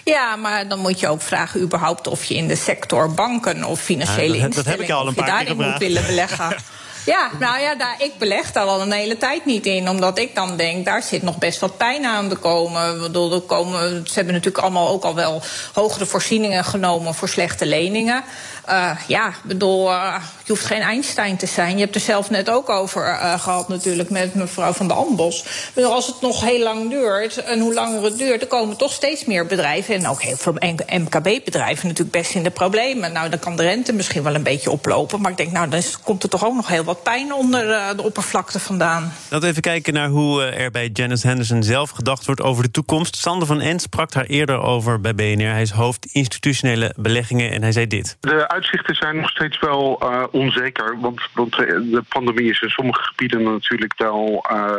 Ja, 0.04 0.36
maar 0.36 0.68
dan 0.68 0.78
moet 0.78 1.00
je 1.00 1.08
ook 1.08 1.22
vragen 1.22 1.60
überhaupt 1.60 2.06
of 2.06 2.24
je 2.24 2.34
in 2.34 2.48
de 2.48 2.56
sector 2.56 3.14
banken 3.14 3.64
of 3.64 3.80
financiële 3.80 4.36
ja, 4.36 4.42
dat, 4.42 4.54
dat 4.54 4.64
heb 4.64 4.80
ik 4.80 4.90
al 4.90 5.08
een 5.08 5.14
paar 5.14 5.26
daarin 5.26 5.56
keer 5.56 5.66
moet 5.66 5.78
willen 5.78 6.06
beleggen. 6.06 6.56
Ja, 7.04 7.30
nou 7.38 7.60
ja, 7.60 7.98
ik 7.98 8.18
beleg 8.18 8.52
daar 8.52 8.66
al 8.66 8.80
een 8.80 8.92
hele 8.92 9.16
tijd 9.16 9.44
niet 9.44 9.66
in. 9.66 9.88
Omdat 9.88 10.18
ik 10.18 10.34
dan 10.34 10.56
denk, 10.56 10.84
daar 10.84 11.02
zit 11.02 11.22
nog 11.22 11.38
best 11.38 11.60
wat 11.60 11.76
pijn 11.76 12.04
aan 12.04 12.28
te 12.28 12.36
komen. 12.36 13.00
Bedoel, 13.00 13.32
er 13.32 13.40
komen 13.40 14.06
ze 14.06 14.14
hebben 14.14 14.34
natuurlijk 14.34 14.64
allemaal 14.64 14.88
ook 14.88 15.04
al 15.04 15.14
wel 15.14 15.42
hogere 15.72 16.06
voorzieningen 16.06 16.64
genomen 16.64 17.14
voor 17.14 17.28
slechte 17.28 17.66
leningen. 17.66 18.24
Uh, 18.68 18.90
ja, 19.06 19.32
bedoel, 19.44 19.90
uh, 19.90 20.14
je 20.44 20.52
hoeft 20.52 20.64
geen 20.64 20.80
Einstein 20.80 21.36
te 21.36 21.46
zijn. 21.46 21.74
Je 21.74 21.82
hebt 21.82 21.94
er 21.94 22.00
zelf 22.00 22.30
net 22.30 22.50
ook 22.50 22.68
over 22.68 23.06
uh, 23.06 23.40
gehad 23.40 23.68
natuurlijk 23.68 24.10
met 24.10 24.34
mevrouw 24.34 24.72
van 24.72 24.88
der 24.88 24.96
Ambos. 24.96 25.44
Bedoel, 25.74 25.92
als 25.92 26.06
het 26.06 26.20
nog 26.20 26.40
heel 26.40 26.62
lang 26.62 26.90
duurt 26.90 27.44
en 27.44 27.60
hoe 27.60 27.74
langer 27.74 28.04
het 28.04 28.18
duurt... 28.18 28.40
er 28.42 28.46
komen 28.46 28.76
toch 28.76 28.92
steeds 28.92 29.24
meer 29.24 29.46
bedrijven 29.46 29.94
en 29.94 30.08
ook 30.08 30.22
heel 30.22 30.36
veel 30.36 30.54
MKB-bedrijven 30.86 31.88
natuurlijk 31.88 32.16
best 32.16 32.34
in 32.34 32.42
de 32.42 32.50
problemen. 32.50 33.12
Nou, 33.12 33.28
dan 33.28 33.38
kan 33.38 33.56
de 33.56 33.62
rente 33.62 33.92
misschien 33.92 34.22
wel 34.22 34.34
een 34.34 34.42
beetje 34.42 34.70
oplopen. 34.70 35.20
Maar 35.20 35.30
ik 35.30 35.36
denk, 35.36 35.52
nou, 35.52 35.68
dan 35.68 35.82
komt 36.04 36.22
er 36.22 36.28
toch 36.28 36.44
ook 36.44 36.54
nog 36.54 36.68
heel 36.68 36.84
wat 36.84 37.02
pijn 37.02 37.32
onder 37.32 37.96
de 37.96 38.02
oppervlakte 38.02 38.60
vandaan. 38.60 39.12
Laten 39.22 39.40
we 39.40 39.46
even 39.46 39.62
kijken 39.62 39.94
naar 39.94 40.08
hoe 40.08 40.44
er 40.44 40.70
bij 40.70 40.90
Janice 40.92 41.26
Henderson 41.26 41.62
zelf 41.62 41.90
gedacht 41.90 42.26
wordt 42.26 42.42
over 42.42 42.62
de 42.62 42.70
toekomst. 42.70 43.16
Sander 43.16 43.46
van 43.46 43.60
Ens 43.60 43.82
sprak 43.82 44.12
daar 44.12 44.24
eerder 44.24 44.60
over 44.60 45.00
bij 45.00 45.14
BNR. 45.14 45.50
Hij 45.50 45.62
is 45.62 45.70
hoofd 45.70 46.06
institutionele 46.06 46.94
beleggingen 46.96 47.50
en 47.50 47.62
hij 47.62 47.72
zei 47.72 47.86
dit 47.86 48.16
uitzichten 48.52 48.94
zijn 48.94 49.16
nog 49.16 49.30
steeds 49.30 49.58
wel 49.58 50.00
uh, 50.02 50.24
onzeker. 50.30 51.00
Want, 51.00 51.20
want, 51.32 51.56
de 51.56 52.02
pandemie 52.08 52.50
is 52.50 52.60
in 52.60 52.68
sommige 52.68 53.02
gebieden 53.02 53.42
natuurlijk 53.42 53.94
wel 53.96 54.46
uh, 54.52 54.74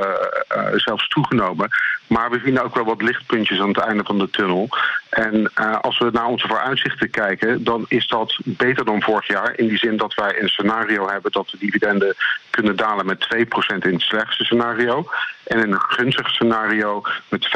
zelfs 0.76 1.08
toegenomen. 1.08 1.70
Maar 2.08 2.30
we 2.30 2.42
zien 2.44 2.62
ook 2.62 2.76
wel 2.76 2.86
wat 2.86 3.02
lichtpuntjes 3.02 3.60
aan 3.60 3.68
het 3.68 3.78
einde 3.78 4.04
van 4.04 4.20
de 4.20 4.30
tunnel. 4.30 4.70
En 5.10 5.54
als 5.82 6.00
we 6.00 6.10
naar 6.12 6.26
onze 6.26 6.48
vooruitzichten 6.48 7.10
kijken, 7.10 7.64
dan 7.64 7.86
is 7.88 8.08
dat 8.08 8.38
beter 8.44 8.86
dan 8.86 9.02
vorig 9.02 9.28
jaar. 9.28 9.54
In 9.58 9.68
die 9.68 9.78
zin 9.78 9.98
dat 9.98 10.14
wij 10.14 10.42
een 10.42 10.48
scenario 10.48 11.10
hebben 11.10 11.32
dat 11.32 11.50
de 11.50 11.58
dividenden 11.58 12.16
kunnen 12.50 12.76
dalen 12.76 13.06
met 13.06 13.28
2% 13.36 13.38
in 13.80 13.94
het 13.94 14.02
slechtste 14.02 14.44
scenario. 14.44 15.08
En 15.44 15.60
in 15.60 15.72
een 15.72 15.82
gunstig 15.82 16.30
scenario 16.30 17.02
met 17.30 17.48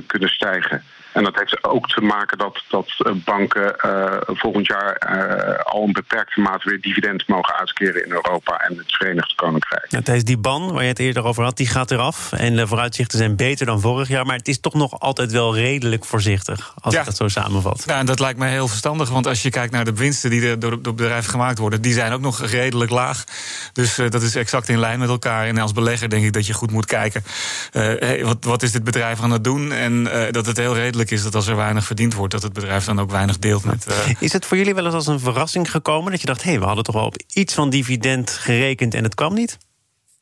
5% 0.00 0.06
kunnen 0.06 0.28
stijgen. 0.28 0.84
En 1.18 1.24
dat 1.24 1.38
heeft 1.38 1.64
ook 1.64 1.88
te 1.88 2.00
maken 2.00 2.38
dat, 2.38 2.62
dat 2.68 2.94
eh, 2.98 3.12
banken 3.24 3.76
uh, 3.84 4.16
volgend 4.26 4.66
jaar 4.66 5.02
uh, 5.10 5.64
al 5.64 5.84
een 5.84 5.92
beperkte 5.92 6.40
mate 6.40 6.68
weer 6.68 6.80
dividend 6.80 7.28
mogen 7.28 7.54
uitkeren 7.54 8.04
in 8.04 8.10
Europa 8.10 8.56
en 8.56 8.76
het 8.76 8.96
Verenigd 8.96 9.34
Koninkrijk. 9.34 9.86
Ja, 9.88 10.00
tijdens 10.02 10.24
die 10.24 10.38
ban 10.38 10.72
waar 10.72 10.82
je 10.82 10.88
het 10.88 10.98
eerder 10.98 11.24
over 11.24 11.44
had, 11.44 11.56
die 11.56 11.66
gaat 11.66 11.90
eraf. 11.90 12.32
En 12.32 12.56
de 12.56 12.66
vooruitzichten 12.66 13.18
zijn 13.18 13.36
beter 13.36 13.66
dan 13.66 13.80
vorig 13.80 14.08
jaar. 14.08 14.26
Maar 14.26 14.36
het 14.36 14.48
is 14.48 14.60
toch 14.60 14.74
nog 14.74 15.00
altijd 15.00 15.32
wel 15.32 15.54
redelijk 15.54 16.04
voorzichtig, 16.04 16.74
als 16.80 16.94
ja. 16.94 17.00
ik 17.00 17.06
dat 17.06 17.16
zo 17.16 17.28
samenvat. 17.28 17.82
Ja, 17.86 17.98
en 17.98 18.06
dat 18.06 18.20
lijkt 18.20 18.38
mij 18.38 18.50
heel 18.50 18.68
verstandig. 18.68 19.10
Want 19.10 19.26
als 19.26 19.42
je 19.42 19.50
kijkt 19.50 19.72
naar 19.72 19.84
de 19.84 19.94
winsten 19.94 20.30
die 20.30 20.48
er 20.48 20.58
door, 20.58 20.82
door 20.82 20.94
bedrijven 20.94 21.30
gemaakt 21.30 21.58
worden, 21.58 21.82
die 21.82 21.92
zijn 21.92 22.12
ook 22.12 22.20
nog 22.20 22.40
redelijk 22.46 22.90
laag. 22.90 23.24
Dus 23.72 23.98
uh, 23.98 24.10
dat 24.10 24.22
is 24.22 24.34
exact 24.34 24.68
in 24.68 24.78
lijn 24.78 24.98
met 24.98 25.08
elkaar. 25.08 25.46
En 25.46 25.58
als 25.58 25.72
belegger 25.72 26.08
denk 26.08 26.24
ik 26.24 26.32
dat 26.32 26.46
je 26.46 26.52
goed 26.52 26.70
moet 26.70 26.86
kijken. 26.86 27.24
Hey, 27.70 28.24
wat, 28.24 28.44
wat 28.44 28.62
is 28.62 28.72
dit 28.72 28.84
bedrijf 28.84 29.22
aan 29.22 29.30
het 29.30 29.44
doen? 29.44 29.72
En 29.72 30.08
dat 30.30 30.46
het 30.46 30.56
heel 30.56 30.74
redelijk 30.74 31.07
is 31.10 31.22
dat 31.22 31.34
als 31.34 31.46
er 31.46 31.56
weinig 31.56 31.84
verdiend 31.84 32.14
wordt, 32.14 32.32
dat 32.32 32.42
het 32.42 32.52
bedrijf 32.52 32.84
dan 32.84 33.00
ook 33.00 33.10
weinig 33.10 33.38
deelt 33.38 33.64
met. 33.64 33.86
Uh... 33.88 33.94
Is 34.20 34.32
het 34.32 34.46
voor 34.46 34.56
jullie 34.56 34.74
wel 34.74 34.84
eens 34.84 34.94
als 34.94 35.06
een 35.06 35.20
verrassing 35.20 35.70
gekomen 35.70 36.10
dat 36.10 36.20
je 36.20 36.26
dacht: 36.26 36.42
hé, 36.42 36.50
hey, 36.50 36.58
we 36.58 36.66
hadden 36.66 36.84
toch 36.84 36.94
wel 36.94 37.04
op 37.04 37.16
iets 37.32 37.54
van 37.54 37.70
dividend 37.70 38.30
gerekend 38.30 38.94
en 38.94 39.04
het 39.04 39.14
kwam 39.14 39.34
niet? 39.34 39.58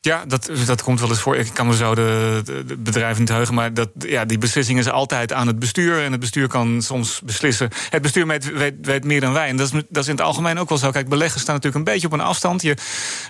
Ja, 0.06 0.24
dat, 0.26 0.50
dat 0.66 0.82
komt 0.82 1.00
wel 1.00 1.08
eens 1.08 1.20
voor. 1.20 1.36
Ik 1.36 1.50
kan 1.52 1.66
me 1.66 1.74
zo 1.74 1.94
de, 1.94 2.42
de, 2.44 2.76
bedrijven 2.78 3.20
niet 3.20 3.28
heugen. 3.28 3.54
Maar 3.54 3.74
dat, 3.74 3.88
ja, 3.98 4.24
die 4.24 4.38
beslissing 4.38 4.78
is 4.78 4.90
altijd 4.90 5.32
aan 5.32 5.46
het 5.46 5.58
bestuur. 5.58 6.02
En 6.02 6.10
het 6.10 6.20
bestuur 6.20 6.48
kan 6.48 6.82
soms 6.82 7.20
beslissen. 7.24 7.70
Het 7.90 8.02
bestuur 8.02 8.26
weet, 8.26 8.52
weet, 8.52 8.74
weet 8.80 9.04
meer 9.04 9.20
dan 9.20 9.32
wij. 9.32 9.48
En 9.48 9.56
dat 9.56 9.66
is, 9.66 9.82
dat 9.88 10.02
is 10.02 10.08
in 10.08 10.16
het 10.16 10.24
algemeen 10.24 10.58
ook 10.58 10.68
wel 10.68 10.78
zo. 10.78 10.90
Kijk, 10.90 11.08
beleggen 11.08 11.40
staan 11.40 11.54
natuurlijk 11.54 11.86
een 11.86 11.92
beetje 11.92 12.06
op 12.06 12.12
een 12.12 12.20
afstand. 12.20 12.62
Je 12.62 12.76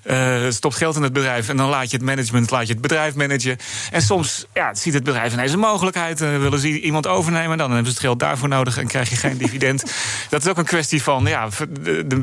uh, 0.05 0.51
stopt 0.51 0.77
geld 0.77 0.97
in 0.97 1.03
het 1.03 1.13
bedrijf. 1.13 1.49
En 1.49 1.57
dan 1.57 1.69
laat 1.69 1.91
je 1.91 1.97
het 1.97 2.07
management, 2.07 2.51
laat 2.51 2.67
je 2.67 2.73
het 2.73 2.83
bedrijf 2.83 3.15
managen. 3.15 3.57
En 3.91 4.03
soms 4.03 4.47
ja, 4.55 4.75
ziet 4.75 4.95
het 4.95 5.05
bedrijf 5.05 5.33
ineens 5.33 5.53
een 5.53 5.59
mogelijkheid. 5.59 6.21
Uh, 6.21 6.39
willen 6.39 6.59
ze 6.59 6.81
iemand 6.81 7.07
overnemen. 7.07 7.59
Dan 7.59 7.69
hebben 7.69 7.87
ze 7.87 7.93
het 7.93 8.07
geld 8.07 8.19
daarvoor 8.19 8.49
nodig. 8.49 8.79
En 8.79 8.87
krijg 8.87 9.11
je 9.11 9.17
geen 9.17 9.37
dividend. 9.37 9.85
Dat 10.31 10.43
is 10.43 10.49
ook 10.49 10.59
een 10.59 10.65
kwestie 10.65 11.03
van 11.03 11.27
ja, 11.27 11.49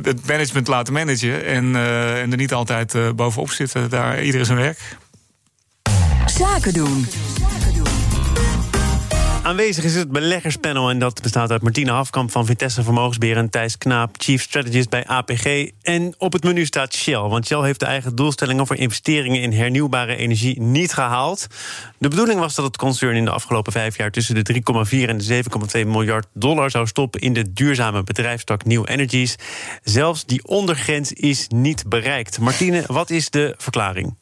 het 0.03 0.27
management 0.27 0.67
laten 0.67 0.93
managen. 0.93 1.45
En, 1.45 1.65
uh, 1.65 2.21
en 2.21 2.31
er 2.31 2.37
niet 2.37 2.53
altijd 2.53 3.15
bovenop 3.15 3.51
zitten. 3.51 3.89
Daar 3.89 4.21
zijn 4.45 4.57
werk. 4.57 4.97
Zaken 6.25 6.73
doen. 6.73 7.05
Aanwezig 9.43 9.83
is 9.83 9.95
het 9.95 10.11
beleggerspanel 10.11 10.89
en 10.89 10.99
dat 10.99 11.21
bestaat 11.21 11.51
uit 11.51 11.61
Martine 11.61 11.91
Hafkamp 11.91 12.31
van 12.31 12.45
Vitesse 12.45 12.83
Vermogensbeheer 12.83 13.37
en 13.37 13.49
Thijs 13.49 13.77
Knaap, 13.77 14.15
Chief 14.17 14.41
Strategist 14.41 14.89
bij 14.89 15.05
APG. 15.05 15.69
En 15.81 16.13
op 16.17 16.33
het 16.33 16.43
menu 16.43 16.65
staat 16.65 16.93
Shell, 16.93 17.19
want 17.19 17.47
Shell 17.47 17.61
heeft 17.61 17.79
de 17.79 17.85
eigen 17.85 18.15
doelstellingen 18.15 18.67
voor 18.67 18.75
investeringen 18.75 19.41
in 19.41 19.51
hernieuwbare 19.51 20.15
energie 20.15 20.61
niet 20.61 20.93
gehaald. 20.93 21.47
De 21.97 22.07
bedoeling 22.07 22.39
was 22.39 22.55
dat 22.55 22.65
het 22.65 22.77
concern 22.77 23.15
in 23.15 23.25
de 23.25 23.31
afgelopen 23.31 23.71
vijf 23.71 23.97
jaar 23.97 24.11
tussen 24.11 24.43
de 24.43 24.53
3,4 24.53 25.09
en 25.09 25.17
de 25.17 25.43
7,2 25.83 25.87
miljard 25.87 26.27
dollar 26.33 26.71
zou 26.71 26.87
stoppen 26.87 27.21
in 27.21 27.33
de 27.33 27.53
duurzame 27.53 28.03
bedrijfstak 28.03 28.65
New 28.65 28.83
Energies. 28.85 29.35
Zelfs 29.83 30.25
die 30.25 30.47
ondergrens 30.47 31.11
is 31.11 31.47
niet 31.47 31.83
bereikt. 31.87 32.39
Martine, 32.39 32.83
wat 32.87 33.09
is 33.09 33.29
de 33.29 33.53
verklaring? 33.57 34.15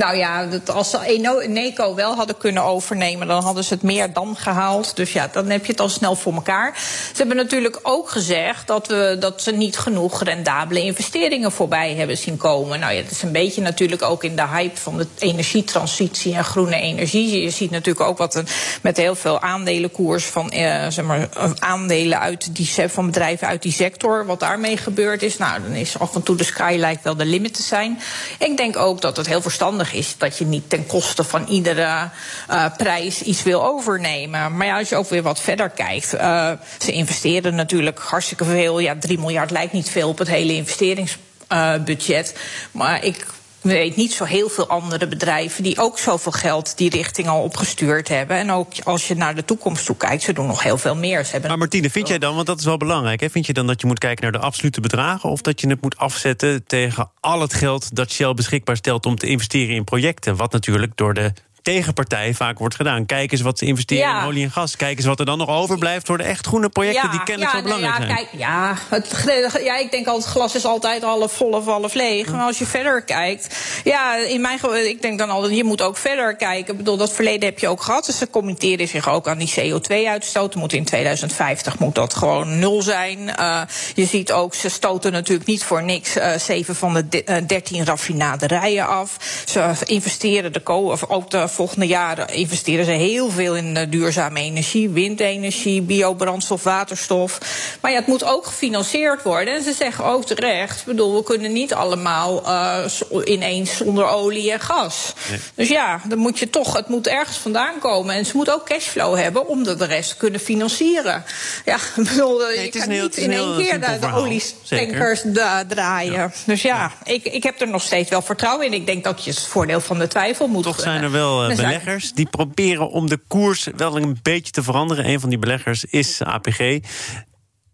Nou 0.00 0.16
ja, 0.16 0.48
als 0.66 0.90
ze 0.90 1.44
Neco 1.48 1.94
wel 1.94 2.14
hadden 2.14 2.36
kunnen 2.36 2.62
overnemen, 2.62 3.26
dan 3.26 3.42
hadden 3.42 3.64
ze 3.64 3.74
het 3.74 3.82
meer 3.82 4.12
dan 4.12 4.36
gehaald. 4.36 4.96
Dus 4.96 5.12
ja, 5.12 5.28
dan 5.32 5.50
heb 5.50 5.64
je 5.64 5.72
het 5.72 5.80
al 5.80 5.88
snel 5.88 6.16
voor 6.16 6.34
elkaar. 6.34 6.78
Ze 7.12 7.16
hebben 7.16 7.36
natuurlijk 7.36 7.78
ook 7.82 8.10
gezegd 8.10 8.66
dat, 8.66 8.86
we, 8.86 9.16
dat 9.20 9.42
ze 9.42 9.52
niet 9.52 9.78
genoeg 9.78 10.22
rendabele 10.22 10.82
investeringen 10.82 11.52
voorbij 11.52 11.94
hebben 11.94 12.18
zien 12.18 12.36
komen. 12.36 12.80
Nou 12.80 12.94
ja, 12.94 13.02
dat 13.02 13.10
is 13.10 13.22
een 13.22 13.32
beetje 13.32 13.60
natuurlijk 13.60 14.02
ook 14.02 14.24
in 14.24 14.36
de 14.36 14.46
hype 14.46 14.76
van 14.76 14.96
de 14.98 15.06
energietransitie 15.18 16.34
en 16.34 16.44
groene 16.44 16.76
energie. 16.76 17.42
Je 17.42 17.50
ziet 17.50 17.70
natuurlijk 17.70 18.08
ook 18.08 18.18
wat 18.18 18.34
een, 18.34 18.46
met 18.82 18.96
heel 18.96 19.14
veel 19.14 19.40
aandelenkoers 19.40 20.24
van 20.24 20.50
eh, 20.50 20.86
zeg 20.88 21.04
maar, 21.04 21.28
aandelen 21.58 22.20
uit 22.20 22.54
die, 22.54 22.72
van 22.88 23.06
bedrijven 23.06 23.46
uit 23.46 23.62
die 23.62 23.72
sector, 23.72 24.26
wat 24.26 24.40
daarmee 24.40 24.76
gebeurd 24.76 25.22
is. 25.22 25.36
Nou, 25.36 25.62
dan 25.62 25.72
is 25.72 25.98
af 25.98 26.14
en 26.14 26.22
toe 26.22 26.36
de 26.36 26.44
sky 26.44 26.76
lijkt 26.78 27.02
wel 27.02 27.16
de 27.16 27.24
limit 27.24 27.54
te 27.54 27.62
zijn. 27.62 27.98
Ik 28.38 28.56
denk 28.56 28.76
ook 28.76 29.00
dat 29.00 29.16
het 29.16 29.26
heel 29.26 29.42
verstandig 29.42 29.82
is 29.92 30.14
dat 30.18 30.38
je 30.38 30.44
niet 30.44 30.70
ten 30.70 30.86
koste 30.86 31.24
van 31.24 31.46
iedere 31.46 32.10
uh, 32.50 32.66
prijs 32.76 33.22
iets 33.22 33.42
wil 33.42 33.64
overnemen. 33.64 34.56
Maar 34.56 34.66
ja, 34.66 34.78
als 34.78 34.88
je 34.88 34.96
ook 34.96 35.08
weer 35.08 35.22
wat 35.22 35.40
verder 35.40 35.70
kijkt. 35.70 36.14
Uh, 36.14 36.50
ze 36.78 36.92
investeren 36.92 37.54
natuurlijk 37.54 37.98
hartstikke 37.98 38.44
veel. 38.44 38.78
Ja, 38.78 38.96
3 39.00 39.18
miljard 39.18 39.50
lijkt 39.50 39.72
niet 39.72 39.88
veel 39.88 40.08
op 40.08 40.18
het 40.18 40.28
hele 40.28 40.54
investeringsbudget. 40.54 42.38
maar 42.70 43.04
ik 43.04 43.26
weet 43.72 43.96
niet 43.96 44.12
zo 44.12 44.24
heel 44.24 44.48
veel 44.48 44.68
andere 44.68 45.08
bedrijven 45.08 45.62
die 45.62 45.78
ook 45.78 45.98
zoveel 45.98 46.32
geld 46.32 46.76
die 46.76 46.90
richting 46.90 47.28
al 47.28 47.42
opgestuurd 47.42 48.08
hebben. 48.08 48.36
En 48.36 48.50
ook 48.50 48.72
als 48.84 49.08
je 49.08 49.14
naar 49.14 49.34
de 49.34 49.44
toekomst 49.44 49.86
toe 49.86 49.96
kijkt, 49.96 50.22
ze 50.22 50.32
doen 50.32 50.46
nog 50.46 50.62
heel 50.62 50.78
veel 50.78 50.96
meer. 50.96 51.24
Ze 51.24 51.30
hebben 51.30 51.50
maar 51.50 51.58
Martine, 51.58 51.90
vind 51.90 52.08
jij 52.08 52.18
dan, 52.18 52.34
want 52.34 52.46
dat 52.46 52.58
is 52.58 52.64
wel 52.64 52.76
belangrijk, 52.76 53.20
hè? 53.20 53.30
vind 53.30 53.46
je 53.46 53.52
dan 53.52 53.66
dat 53.66 53.80
je 53.80 53.86
moet 53.86 53.98
kijken 53.98 54.22
naar 54.22 54.32
de 54.32 54.46
absolute 54.46 54.80
bedragen 54.80 55.30
of 55.30 55.40
dat 55.40 55.60
je 55.60 55.68
het 55.68 55.82
moet 55.82 55.96
afzetten 55.96 56.64
tegen 56.66 57.10
al 57.20 57.40
het 57.40 57.54
geld 57.54 57.96
dat 57.96 58.10
Shell 58.10 58.34
beschikbaar 58.34 58.76
stelt 58.76 59.06
om 59.06 59.16
te 59.16 59.26
investeren 59.26 59.74
in 59.74 59.84
projecten? 59.84 60.36
Wat 60.36 60.52
natuurlijk 60.52 60.96
door 60.96 61.14
de 61.14 61.32
tegenpartij 61.64 62.34
vaak 62.34 62.58
wordt 62.58 62.74
gedaan. 62.74 63.06
Kijk 63.06 63.32
eens 63.32 63.40
wat 63.40 63.58
ze 63.58 63.64
investeren 63.64 64.16
in 64.16 64.26
olie 64.26 64.44
en 64.44 64.50
gas. 64.50 64.76
Kijk 64.76 64.96
eens 64.96 65.06
wat 65.06 65.18
er 65.18 65.26
dan 65.26 65.38
nog 65.38 65.48
overblijft 65.48 66.06
voor 66.06 66.18
de 66.18 66.24
echt 66.24 66.46
groene 66.46 66.68
projecten 66.68 67.10
die 67.10 67.22
kennelijk 67.22 67.56
zo 67.56 67.62
belangrijk 67.62 67.98
ja, 67.98 68.06
zijn. 68.06 68.16
Kijk, 68.16 68.28
ja, 68.32 68.76
het, 68.88 69.60
ja, 69.64 69.76
ik 69.78 69.90
denk 69.90 70.06
altijd, 70.06 70.30
glas 70.30 70.54
is 70.54 70.64
altijd 70.64 71.02
half 71.02 71.32
vol 71.32 71.52
of 71.52 71.64
half 71.64 71.94
leeg. 71.94 72.30
Maar 72.30 72.46
als 72.46 72.58
je 72.58 72.66
verder 72.66 73.02
kijkt, 73.02 73.56
ja, 73.84 74.16
in 74.16 74.40
mijn 74.40 74.58
ik 74.84 75.02
denk 75.02 75.18
dan 75.18 75.30
altijd, 75.30 75.56
je 75.56 75.64
moet 75.64 75.82
ook 75.82 75.96
verder 75.96 76.36
kijken. 76.36 76.72
Ik 76.72 76.78
bedoel, 76.78 76.96
dat 76.96 77.12
verleden 77.12 77.48
heb 77.48 77.58
je 77.58 77.68
ook 77.68 77.82
gehad. 77.82 78.06
Dus 78.06 78.18
ze 78.18 78.30
committeren 78.30 78.88
zich 78.88 79.08
ook 79.08 79.28
aan 79.28 79.38
die 79.38 79.54
CO2-uitstoot. 79.60 80.54
Moet 80.54 80.72
in 80.72 80.84
2050 80.84 81.78
moet 81.78 81.94
dat 81.94 82.14
gewoon 82.14 82.58
nul 82.58 82.82
zijn. 82.82 83.18
Uh, 83.18 83.60
je 83.94 84.06
ziet 84.06 84.32
ook, 84.32 84.54
ze 84.54 84.68
stoten 84.68 85.12
natuurlijk 85.12 85.48
niet 85.48 85.64
voor 85.64 85.82
niks 85.82 86.16
uh, 86.16 86.32
zeven 86.36 86.76
van 86.76 86.94
de 86.94 87.08
de, 87.08 87.44
13 87.46 87.78
uh, 87.78 87.84
raffinaderijen 87.84 88.86
af. 88.86 89.42
Ze 89.46 89.72
investeren 89.84 90.52
de 90.52 90.60
kool, 90.60 90.90
of 90.90 91.08
ook 91.08 91.30
de 91.30 91.48
volgende 91.54 91.86
jaren 91.86 92.28
investeren 92.28 92.84
ze 92.84 92.90
heel 92.90 93.30
veel 93.30 93.56
in 93.56 93.76
uh, 93.76 93.82
duurzame 93.88 94.40
energie, 94.40 94.90
windenergie, 94.90 95.82
biobrandstof, 95.82 96.62
waterstof. 96.62 97.38
Maar 97.80 97.90
ja, 97.90 97.96
het 97.96 98.06
moet 98.06 98.24
ook 98.24 98.46
gefinancierd 98.46 99.22
worden. 99.22 99.54
En 99.54 99.62
ze 99.62 99.72
zeggen 99.72 100.04
ook 100.04 100.24
terecht, 100.24 100.80
ik 100.80 100.86
bedoel, 100.86 101.14
we 101.14 101.22
kunnen 101.22 101.52
niet 101.52 101.74
allemaal 101.74 102.42
uh, 102.46 102.84
ineens 103.24 103.76
zonder 103.76 104.06
olie 104.06 104.52
en 104.52 104.60
gas. 104.60 105.12
Nee. 105.30 105.40
Dus 105.54 105.68
ja, 105.68 106.00
dan 106.08 106.18
moet 106.18 106.38
je 106.38 106.50
toch, 106.50 106.76
het 106.76 106.88
moet 106.88 107.06
ergens 107.06 107.36
vandaan 107.36 107.78
komen. 107.78 108.14
En 108.14 108.26
ze 108.26 108.36
moeten 108.36 108.54
ook 108.54 108.66
cashflow 108.66 109.16
hebben 109.16 109.48
om 109.48 109.64
de 109.64 109.84
rest 109.84 110.10
te 110.10 110.16
kunnen 110.16 110.40
financieren. 110.40 111.24
Ja, 111.64 111.76
ik 111.96 112.08
bedoel, 112.08 112.38
nee, 112.38 112.64
je 112.64 112.68
kan 112.68 112.88
heel, 112.88 113.02
niet 113.02 113.16
in 113.16 113.32
één 113.32 113.56
keer 113.56 113.80
de, 113.80 113.98
de 114.00 114.12
olietankers 114.12 115.22
draaien. 115.68 116.12
Ja. 116.12 116.30
Dus 116.46 116.62
ja, 116.62 116.74
ja, 116.74 117.12
Ik, 117.12 117.24
ik 117.24 117.42
heb 117.42 117.60
er 117.60 117.68
nog 117.68 117.82
steeds 117.82 118.10
wel 118.10 118.22
vertrouwen 118.22 118.66
in. 118.66 118.72
Ik 118.72 118.86
denk 118.86 119.04
dat 119.04 119.24
je 119.24 119.30
het 119.30 119.40
voordeel 119.40 119.80
van 119.80 119.98
de 119.98 120.08
twijfel 120.08 120.46
moet 120.46 120.62
Toch 120.62 120.80
zijn 120.80 121.02
er 121.02 121.10
wel 121.10 121.43
uh, 121.50 121.56
beleggers 121.56 122.12
die 122.12 122.26
proberen 122.26 122.90
om 122.90 123.08
de 123.08 123.20
koers 123.28 123.68
wel 123.76 123.96
een 123.96 124.18
beetje 124.22 124.52
te 124.52 124.62
veranderen. 124.62 125.08
Een 125.08 125.20
van 125.20 125.28
die 125.28 125.38
beleggers 125.38 125.84
is 125.84 126.22
APG. 126.22 126.78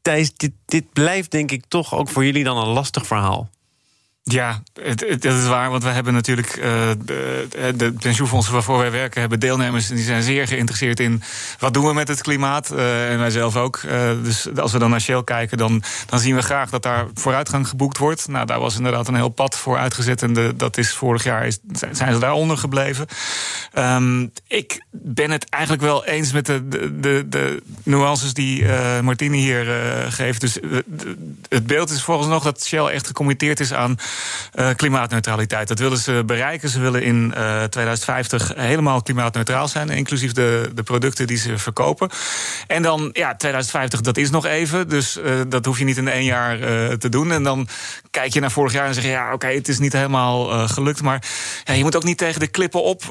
Thijs, 0.02 0.34
dit, 0.34 0.52
dit 0.64 0.92
blijft 0.92 1.30
denk 1.30 1.50
ik 1.50 1.64
toch 1.68 1.94
ook 1.94 2.08
voor 2.08 2.24
jullie 2.24 2.44
dan 2.44 2.56
een 2.56 2.68
lastig 2.68 3.06
verhaal. 3.06 3.50
Ja, 4.32 4.62
dat 5.18 5.24
is 5.24 5.46
waar, 5.46 5.70
want 5.70 5.82
we 5.82 5.88
hebben 5.88 6.12
natuurlijk 6.12 6.56
uh, 6.56 6.64
de, 7.04 7.46
de, 7.76 7.92
pensioenfondsen 7.92 8.52
waarvoor 8.52 8.78
wij 8.78 8.90
werken, 8.90 9.20
hebben 9.20 9.40
deelnemers 9.40 9.88
die 9.88 10.04
zijn 10.04 10.22
zeer 10.22 10.46
geïnteresseerd 10.46 11.00
in 11.00 11.22
wat 11.58 11.74
doen 11.74 11.86
we 11.86 11.92
met 11.92 12.08
het 12.08 12.22
klimaat. 12.22 12.72
Uh, 12.72 13.12
en 13.12 13.18
wij 13.18 13.30
zelf 13.30 13.56
ook. 13.56 13.80
Dus 14.22 14.56
als 14.56 14.72
we 14.72 14.78
dan 14.78 14.90
naar 14.90 15.00
Shell 15.00 15.24
kijken, 15.24 15.58
dan, 15.58 15.82
dan 16.06 16.18
zien 16.18 16.34
we 16.34 16.42
graag 16.42 16.70
dat 16.70 16.82
daar 16.82 17.06
vooruitgang 17.14 17.68
geboekt 17.68 17.98
wordt. 17.98 18.28
Nou, 18.28 18.46
daar 18.46 18.60
was 18.60 18.76
inderdaad 18.76 19.08
een 19.08 19.14
heel 19.14 19.28
pad 19.28 19.56
voor 19.56 19.78
uitgezet 19.78 20.22
en 20.22 20.32
de, 20.32 20.52
dat 20.56 20.78
is 20.78 20.92
vorig 20.94 21.24
jaar 21.24 21.46
is, 21.46 21.58
zijn 21.92 22.12
ze 22.12 22.18
daaronder 22.18 22.58
gebleven. 22.58 23.06
Um, 23.78 24.32
ik 24.46 24.84
ben 24.90 25.30
het 25.30 25.48
eigenlijk 25.48 25.82
wel 25.82 26.04
eens 26.04 26.32
met 26.32 26.46
de, 26.46 26.68
de, 27.00 27.26
de 27.28 27.62
nuances 27.82 28.34
die 28.34 28.64
Martini 29.02 29.38
hier 29.38 29.64
geeft. 30.08 30.40
Dus 30.40 30.58
het 31.48 31.66
beeld 31.66 31.90
is 31.90 32.02
volgens 32.02 32.28
nog 32.28 32.42
dat 32.42 32.64
Shell 32.64 32.84
echt 32.84 33.06
gecommitteerd 33.06 33.60
is 33.60 33.72
aan 33.72 33.98
uh, 34.54 34.68
klimaatneutraliteit. 34.76 35.68
Dat 35.68 35.78
willen 35.78 35.98
ze 35.98 36.22
bereiken. 36.26 36.68
Ze 36.68 36.80
willen 36.80 37.02
in 37.02 37.34
uh, 37.36 37.62
2050 37.62 38.52
helemaal 38.56 39.02
klimaatneutraal 39.02 39.68
zijn, 39.68 39.88
inclusief 39.88 40.32
de, 40.32 40.70
de 40.74 40.82
producten 40.82 41.26
die 41.26 41.36
ze 41.36 41.58
verkopen. 41.58 42.10
En 42.66 42.82
dan, 42.82 43.10
ja, 43.12 43.36
2050, 43.36 44.00
dat 44.00 44.16
is 44.16 44.30
nog 44.30 44.46
even. 44.46 44.88
Dus 44.88 45.16
uh, 45.16 45.40
dat 45.48 45.64
hoef 45.64 45.78
je 45.78 45.84
niet 45.84 45.96
in 45.96 46.08
één 46.08 46.24
jaar 46.24 46.58
te 46.98 47.08
doen. 47.08 47.32
En 47.32 47.42
dan 47.42 47.68
kijk 48.10 48.32
je 48.32 48.40
naar 48.40 48.50
vorig 48.50 48.72
jaar 48.72 48.86
en 48.86 48.94
zeg 48.94 49.04
je, 49.04 49.10
ja, 49.10 49.24
oké, 49.24 49.34
okay, 49.34 49.54
het 49.54 49.68
is 49.68 49.78
niet 49.78 49.92
helemaal 49.92 50.68
gelukt. 50.68 51.02
Maar 51.02 51.22
ja, 51.64 51.74
je 51.74 51.82
moet 51.82 51.96
ook 51.96 52.04
niet 52.04 52.18
tegen 52.18 52.40
de 52.40 52.46
klippen 52.46 52.82
op 52.82 53.02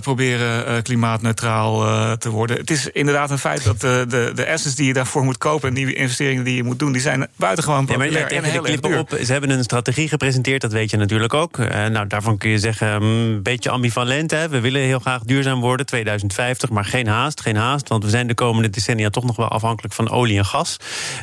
proberen 0.00 0.82
klimaatneutraal 0.82 1.78
te 2.18 2.30
worden. 2.30 2.56
Het 2.56 2.70
is 2.70 2.88
inderdaad 2.88 3.30
een 3.30 3.38
feit 3.38 3.64
dat 3.64 3.80
de, 3.80 4.04
de, 4.08 4.32
de 4.34 4.46
assets 4.48 4.74
die 4.74 4.86
je 4.86 4.92
daarvoor 4.92 5.24
moet 5.24 5.38
kopen 5.38 5.68
en 5.68 5.74
die 5.74 5.94
investeringen 5.94 6.44
die 6.44 6.56
je 6.56 6.62
moet 6.62 6.78
doen, 6.78 6.92
die 6.92 7.00
zijn 7.00 7.28
buitengewoon 7.36 7.86
populair 7.86 8.12
ja, 8.12 8.20
maar 8.20 8.28
tegen 8.28 8.52
de 8.52 8.60
klippen 8.60 8.98
op. 8.98 9.18
Ze 9.24 9.32
hebben 9.32 9.50
een 9.50 9.64
strategie 9.64 10.08
gepresenteerd, 10.08 10.35
dat 10.42 10.72
weet 10.72 10.90
je 10.90 10.96
natuurlijk 10.96 11.34
ook. 11.34 11.58
Uh, 11.58 11.86
nou, 11.86 12.06
daarvan 12.06 12.38
kun 12.38 12.50
je 12.50 12.58
zeggen, 12.58 13.02
een 13.02 13.42
beetje 13.42 13.70
ambivalent. 13.70 14.30
Hè? 14.30 14.48
We 14.48 14.60
willen 14.60 14.80
heel 14.80 14.98
graag 14.98 15.22
duurzaam 15.22 15.60
worden, 15.60 15.86
2050, 15.86 16.70
maar 16.70 16.84
geen 16.84 17.06
haast, 17.06 17.40
geen 17.40 17.56
haast. 17.56 17.88
Want 17.88 18.04
we 18.04 18.10
zijn 18.10 18.26
de 18.26 18.34
komende 18.34 18.70
decennia 18.70 19.10
toch 19.10 19.24
nog 19.24 19.36
wel 19.36 19.48
afhankelijk 19.48 19.94
van 19.94 20.10
olie 20.10 20.38
en 20.38 20.44
gas. 20.44 20.76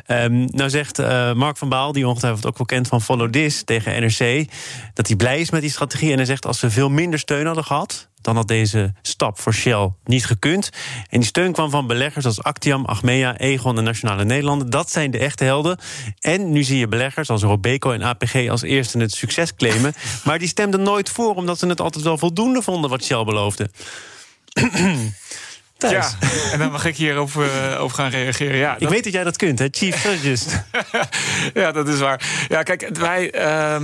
Um, 0.08 0.48
nou 0.52 0.70
zegt 0.70 1.00
uh, 1.00 1.34
Mark 1.34 1.58
van 1.58 1.70
Baal, 1.70 1.92
die 1.92 2.08
ongetwijfeld 2.08 2.46
ook 2.46 2.58
wel 2.58 2.66
kent 2.66 2.88
van 2.88 3.02
Follow 3.02 3.30
This 3.30 3.64
tegen 3.64 4.02
NRC... 4.02 4.50
dat 4.94 5.08
hij 5.08 5.16
blij 5.16 5.40
is 5.40 5.50
met 5.50 5.62
die 5.62 5.70
strategie. 5.70 6.12
En 6.12 6.18
hij 6.18 6.26
zegt, 6.26 6.46
als 6.46 6.62
we 6.62 6.70
veel 6.70 6.90
minder 6.90 7.20
steun 7.20 7.46
hadden 7.46 7.64
gehad 7.64 8.12
dan 8.24 8.36
had 8.36 8.48
deze 8.48 8.94
stap 9.02 9.40
voor 9.40 9.54
Shell 9.54 9.92
niet 10.04 10.26
gekund. 10.26 10.70
En 11.10 11.20
die 11.20 11.28
steun 11.28 11.52
kwam 11.52 11.70
van 11.70 11.88
beleggers 11.88 12.26
als 12.26 12.44
Actiam, 12.44 12.86
Achmea, 12.86 13.38
Egon 13.38 13.78
en 13.78 13.84
Nationale 13.84 14.26
Nederlanden. 14.26 14.70
Dat 14.70 14.92
zijn 14.92 15.12
de 15.12 15.18
echte 15.18 15.44
helden. 15.44 15.78
En 16.20 16.52
nu 16.52 16.64
zie 16.64 16.78
je 16.78 16.88
beleggers 16.88 17.30
als 17.30 17.42
Robeco 17.42 17.92
en 17.92 18.04
APG 18.04 18.50
als 18.50 18.62
eerste 18.62 18.98
het 18.98 19.12
succes 19.12 19.56
claimen. 19.56 19.94
Maar 20.24 20.40
die 20.40 20.48
stemden 20.48 20.82
nooit 20.82 21.10
voor, 21.10 21.36
omdat 21.36 21.60
ze 21.60 21.68
het 21.68 21.82
altijd 21.82 22.04
wel 22.04 22.18
voldoende 22.18 22.62
vonden 22.62 22.90
wat 22.90 23.04
Shell 23.04 23.24
beloofde. 23.24 23.70
Ja, 25.90 26.10
en 26.52 26.60
dan 26.60 26.72
mag 26.72 26.86
ik 26.86 26.96
hierop 26.96 27.30
uh, 27.38 27.82
op 27.82 27.92
gaan 27.92 28.10
reageren. 28.10 28.58
Ja, 28.58 28.76
ik 28.78 28.90
weet 28.90 29.04
dat 29.04 29.14
jij 29.14 29.24
dat 29.24 29.38
kunt, 29.38 29.60
hè? 29.60 29.68
Chief 29.72 30.04
ja, 31.54 31.72
dat 31.72 31.88
is 31.88 32.00
waar. 32.00 32.46
Ja, 32.48 32.64
kijk, 32.64 32.90
wij, 32.94 33.34
uh, 33.36 33.76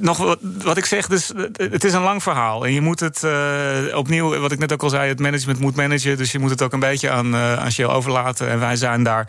nog 0.00 0.16
wat, 0.16 0.38
wat, 0.42 0.76
ik 0.76 0.84
zeg, 0.84 1.06
dus 1.06 1.32
het 1.52 1.84
is 1.84 1.92
een 1.92 2.02
lang 2.02 2.22
verhaal. 2.22 2.66
En 2.66 2.72
je 2.72 2.80
moet 2.80 3.00
het 3.00 3.22
uh, 3.24 3.96
opnieuw, 3.96 4.38
wat 4.38 4.52
ik 4.52 4.58
net 4.58 4.72
ook 4.72 4.82
al 4.82 4.88
zei, 4.88 5.08
het 5.08 5.20
management 5.20 5.58
moet 5.58 5.76
managen. 5.76 6.16
Dus 6.16 6.32
je 6.32 6.38
moet 6.38 6.50
het 6.50 6.62
ook 6.62 6.72
een 6.72 6.80
beetje 6.80 7.10
aan, 7.10 7.34
uh, 7.34 7.54
aan 7.54 7.72
Shell 7.72 7.86
overlaten. 7.86 8.48
En 8.48 8.60
wij 8.60 8.76
zijn 8.76 9.02
daar 9.02 9.28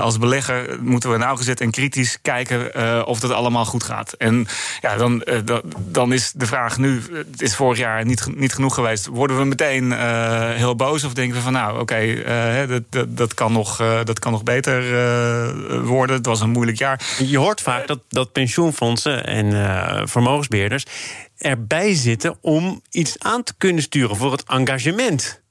als 0.00 0.18
belegger, 0.18 0.78
moeten 0.80 1.10
we 1.10 1.16
nauwgezet 1.16 1.60
en 1.60 1.70
kritisch 1.70 2.18
kijken 2.22 3.06
of 3.06 3.20
dat 3.20 3.30
allemaal 3.30 3.64
goed 3.64 3.82
gaat. 3.82 4.12
En 4.12 4.46
ja, 4.80 4.96
dan, 4.96 5.24
dan 5.74 6.12
is 6.12 6.32
de 6.32 6.46
vraag 6.46 6.78
nu, 6.78 7.02
het 7.30 7.42
is 7.42 7.56
vorig 7.56 7.78
jaar 7.78 8.04
niet, 8.04 8.26
niet 8.36 8.52
genoeg 8.52 8.74
geweest. 8.74 9.06
Worden 9.06 9.38
we 9.38 9.44
meteen 9.44 9.92
heel 10.56 10.76
boos 10.76 11.04
of 11.04 11.14
denken 11.14 11.36
we 11.36 11.39
van 11.40 11.52
nou, 11.52 11.72
oké, 11.72 11.80
okay, 11.80 12.08
uh, 12.62 12.68
dat, 12.68 12.82
dat, 12.90 13.16
dat, 13.16 13.34
kan 13.34 13.52
nog, 13.52 13.80
uh, 13.80 14.04
dat 14.04 14.18
kan 14.18 14.32
nog 14.32 14.42
beter 14.42 14.82
uh, 14.82 15.86
worden. 15.86 16.16
Het 16.16 16.26
was 16.26 16.40
een 16.40 16.50
moeilijk 16.50 16.78
jaar. 16.78 17.16
Je 17.18 17.38
hoort 17.38 17.60
vaak 17.60 17.86
dat, 17.86 18.00
dat 18.08 18.32
pensioenfondsen 18.32 19.26
en 19.26 20.08
vermogensbeheerders 20.08 20.84
erbij 21.36 21.94
zitten 21.94 22.36
om 22.40 22.82
iets 22.90 23.18
aan 23.18 23.42
te 23.42 23.54
kunnen 23.58 23.82
sturen 23.82 24.16
voor 24.16 24.32
het 24.32 24.44
engagement. 24.44 25.42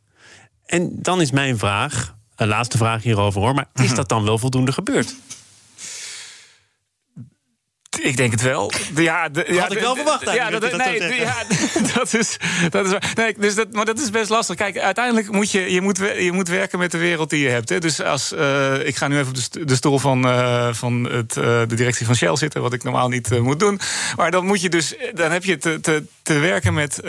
En 0.65 0.89
dan 0.93 1.21
is 1.21 1.31
mijn 1.31 1.57
vraag, 1.57 2.15
een 2.35 2.47
laatste 2.47 2.77
vraag 2.77 3.03
hierover 3.03 3.41
hoor, 3.41 3.53
maar 3.53 3.67
is 3.73 3.93
dat 3.93 4.09
dan 4.09 4.23
wel 4.23 4.37
voldoende 4.37 4.71
gebeurd? 4.71 5.15
Ik 8.01 8.17
denk 8.17 8.31
het 8.31 8.41
wel. 8.41 8.71
Ja, 8.95 9.29
de, 9.29 9.45
ja, 9.47 9.61
Had 9.61 9.71
ik 9.71 9.79
wel 9.79 9.95
verwacht 9.95 10.33
ja, 10.33 10.49
dat, 10.49 10.77
nee, 10.77 11.19
ja, 11.19 11.35
dat 11.95 12.13
is, 12.13 12.37
dat 12.69 12.85
is 12.85 13.15
nee, 13.15 13.35
dus 13.37 13.55
dat, 13.55 13.71
Maar 13.71 13.85
dat 13.85 13.99
is 13.99 14.09
best 14.09 14.29
lastig. 14.29 14.55
Kijk, 14.55 14.77
uiteindelijk 14.77 15.31
moet 15.31 15.51
je, 15.51 15.71
je, 15.71 15.81
moet, 15.81 15.97
je 15.97 16.31
moet 16.31 16.47
werken 16.47 16.79
met 16.79 16.91
de 16.91 16.97
wereld 16.97 17.29
die 17.29 17.43
je 17.43 17.49
hebt. 17.49 17.69
Hè. 17.69 17.79
Dus 17.79 18.01
als, 18.01 18.33
uh, 18.33 18.87
ik 18.87 18.95
ga 18.95 19.07
nu 19.07 19.17
even 19.17 19.33
op 19.33 19.67
de 19.67 19.75
stoel 19.75 19.99
van, 19.99 20.25
uh, 20.25 20.73
van 20.73 21.03
het, 21.11 21.35
uh, 21.35 21.43
de 21.67 21.75
directie 21.75 22.05
van 22.05 22.15
Shell 22.15 22.35
zitten... 22.35 22.61
wat 22.61 22.73
ik 22.73 22.83
normaal 22.83 23.09
niet 23.09 23.39
moet 23.39 23.59
doen. 23.59 23.79
Maar 24.15 24.31
dan 24.31 24.45
moet 24.45 24.61
je 24.61 24.69
dus... 24.69 24.95
dan 25.13 25.31
heb 25.31 25.43
je 25.43 25.57
te, 25.57 25.79
te, 25.79 26.03
te 26.33 26.39
werken 26.39 26.73
met 26.73 26.99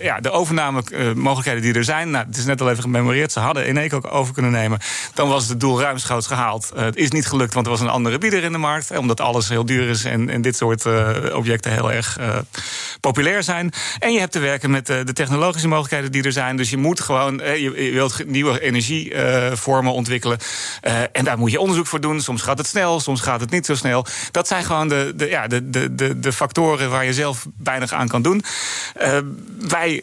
ja, 0.00 0.20
de 0.20 0.30
overname 0.30 0.82
mogelijkheden 1.14 1.62
die 1.62 1.74
er 1.74 1.84
zijn. 1.84 2.10
Nou, 2.10 2.26
het 2.26 2.36
is 2.36 2.44
net 2.44 2.60
al 2.60 2.70
even 2.70 2.82
gememoreerd. 2.82 3.32
Ze 3.32 3.40
hadden 3.40 3.74
keer 3.74 3.94
ook 3.94 4.12
over 4.12 4.34
kunnen 4.34 4.52
nemen. 4.52 4.78
Dan 5.14 5.28
was 5.28 5.48
het 5.48 5.60
doel 5.60 5.80
ruimschoots 5.80 6.26
gehaald. 6.26 6.72
het 6.74 6.96
is 6.96 7.10
niet 7.10 7.26
gelukt, 7.26 7.54
want 7.54 7.66
er 7.66 7.72
was 7.72 7.80
een 7.80 7.88
andere 7.88 8.18
bieder 8.18 8.44
in 8.44 8.52
de 8.52 8.58
markt. 8.58 8.96
Omdat 8.96 9.20
alles 9.20 9.48
heel 9.48 9.66
duur 9.66 9.88
is 9.88 10.04
en, 10.04 10.28
en 10.28 10.42
dit 10.42 10.56
soort 10.56 10.84
uh, 10.84 11.08
objecten 11.32 11.72
heel 11.72 11.92
erg 11.92 12.18
uh, 12.20 12.36
populair 13.00 13.42
zijn. 13.42 13.72
En 13.98 14.12
je 14.12 14.18
hebt 14.18 14.32
te 14.32 14.38
werken 14.38 14.70
met 14.70 14.90
uh, 14.90 14.96
de 15.04 15.12
technologische 15.12 15.68
mogelijkheden 15.68 16.12
die 16.12 16.22
er 16.22 16.32
zijn. 16.32 16.56
Dus 16.56 16.70
je 16.70 16.76
moet 16.76 17.00
gewoon, 17.00 17.36
je, 17.36 17.84
je, 17.84 17.92
wilt 17.92 18.26
nieuwe 18.26 18.60
energievormen 18.60 19.92
ontwikkelen. 19.92 20.38
en 21.12 21.24
daar 21.24 21.38
moet 21.38 21.50
je 21.50 21.60
onderzoek 21.60 21.86
voor 21.86 22.00
doen. 22.00 22.20
Soms 22.20 22.42
gaat 22.42 22.58
het 22.58 22.66
snel, 22.66 23.00
soms 23.00 23.20
gaat 23.20 23.40
het 23.40 23.50
niet 23.50 23.66
zo 23.66 23.74
snel. 23.74 24.06
Dat 24.30 24.48
zijn 24.48 24.64
gewoon 24.64 24.88
de, 24.88 25.12
de, 25.16 25.28
ja, 25.28 25.46
de, 25.46 25.70
de, 25.70 25.94
de, 25.94 26.20
de 26.20 26.32
factoren 26.32 26.90
waar 26.90 27.04
je 27.04 27.14
zelf 27.14 27.46
weinig 27.56 27.92
aan 27.92 28.08
kan 28.08 28.22
doen. 28.22 28.44
Wij 29.58 30.02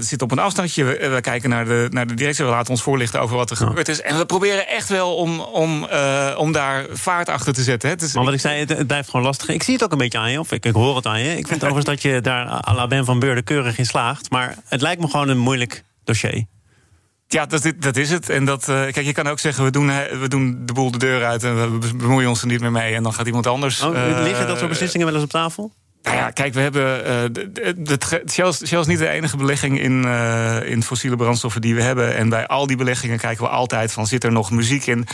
zitten 0.00 0.20
op 0.20 0.30
een 0.32 0.38
afstandje. 0.38 0.84
We, 0.84 1.08
we, 1.08 1.20
kijken 1.20 1.50
naar 1.50 1.64
de, 1.64 1.86
naar 1.90 2.06
de 2.06 2.14
directie. 2.14 2.44
We 2.44 2.50
laten 2.50 2.70
ons 2.70 2.82
voorlichten 2.82 3.20
over 3.20 3.36
wat 3.36 3.50
er 3.50 3.56
gebeurd 3.56 3.88
is. 3.88 4.00
En 4.00 4.18
we 4.18 4.26
proberen 4.26 4.68
echt 4.68 4.88
wel 4.88 5.16
om, 5.16 5.40
om, 5.40 5.86
om 6.36 6.52
daar 6.52 6.86
vaart 6.90 7.28
achter 7.28 7.52
te 7.52 7.62
zetten. 7.62 7.88
Hè. 7.88 7.96
maar 8.14 8.24
wat 8.24 8.34
ik 8.34 8.40
zei, 8.40 8.64
het, 8.64 8.86
blijft 8.86 9.10
gewoon 9.10 9.26
lastig. 9.26 9.48
Ik 9.48 9.62
zie 9.62 9.74
het 9.74 9.84
ook 9.84 9.92
een 9.92 9.98
beetje 9.98 10.18
aan 10.18 10.30
je, 10.30 10.40
of 10.40 10.52
ik, 10.52 10.64
ik 10.64 10.74
hoor 10.74 10.96
het 10.96 11.06
aan 11.06 11.20
je. 11.20 11.36
Ik 11.36 11.46
vind 11.46 11.64
overigens 11.64 11.84
dat 11.84 12.02
je 12.02 12.20
daar 12.20 12.46
à 12.46 12.74
la 12.74 12.86
Ben 12.86 13.04
van 13.04 13.18
Beurden 13.18 13.44
keurig 13.44 13.78
in 13.78 13.86
slaagt. 13.86 14.30
Maar 14.30 14.56
het 14.64 14.80
lijkt 14.80 15.00
me 15.00 15.08
gewoon 15.08 15.28
een 15.28 15.38
moeilijk 15.38 15.84
dossier. 16.04 16.44
Ja, 17.28 17.46
dat, 17.46 17.72
dat 17.78 17.96
is 17.96 18.10
het. 18.10 18.28
En 18.28 18.44
dat, 18.44 18.60
uh, 18.60 18.66
kijk, 18.66 19.02
je 19.02 19.12
kan 19.12 19.26
ook 19.26 19.38
zeggen, 19.38 19.64
we 19.64 19.70
doen, 19.70 19.86
we 20.20 20.28
doen 20.28 20.62
de 20.66 20.72
boel 20.72 20.90
de 20.90 20.98
deur 20.98 21.24
uit 21.24 21.44
en 21.44 21.80
we 21.80 21.94
bemoeien 21.94 22.28
ons 22.28 22.40
er 22.40 22.46
niet 22.46 22.60
meer 22.60 22.72
mee. 22.72 22.94
En 22.94 23.02
dan 23.02 23.12
gaat 23.12 23.26
iemand 23.26 23.46
anders. 23.46 23.82
Oh, 23.82 24.22
liggen 24.22 24.46
dat 24.46 24.58
soort 24.58 24.70
beslissingen 24.70 25.06
wel 25.06 25.14
eens 25.14 25.24
op 25.24 25.30
tafel? 25.30 25.72
Nou 26.06 26.18
ja, 26.18 26.30
kijk, 26.30 26.54
we 26.54 26.60
hebben. 26.60 27.06
Uh, 27.86 28.50
Shell, 28.62 28.78
is 28.78 28.86
niet 28.86 28.98
de 28.98 29.08
enige 29.08 29.36
belegging 29.36 29.80
in, 29.80 30.02
uh, 30.04 30.70
in 30.70 30.82
fossiele 30.82 31.16
brandstoffen 31.16 31.60
die 31.60 31.74
we 31.74 31.82
hebben. 31.82 32.16
En 32.16 32.28
bij 32.28 32.46
al 32.46 32.66
die 32.66 32.76
beleggingen 32.76 33.18
kijken 33.18 33.44
we 33.44 33.50
altijd 33.50 33.92
van: 33.92 34.06
zit 34.06 34.24
er 34.24 34.32
nog 34.32 34.50
muziek 34.50 34.86
in? 34.86 35.06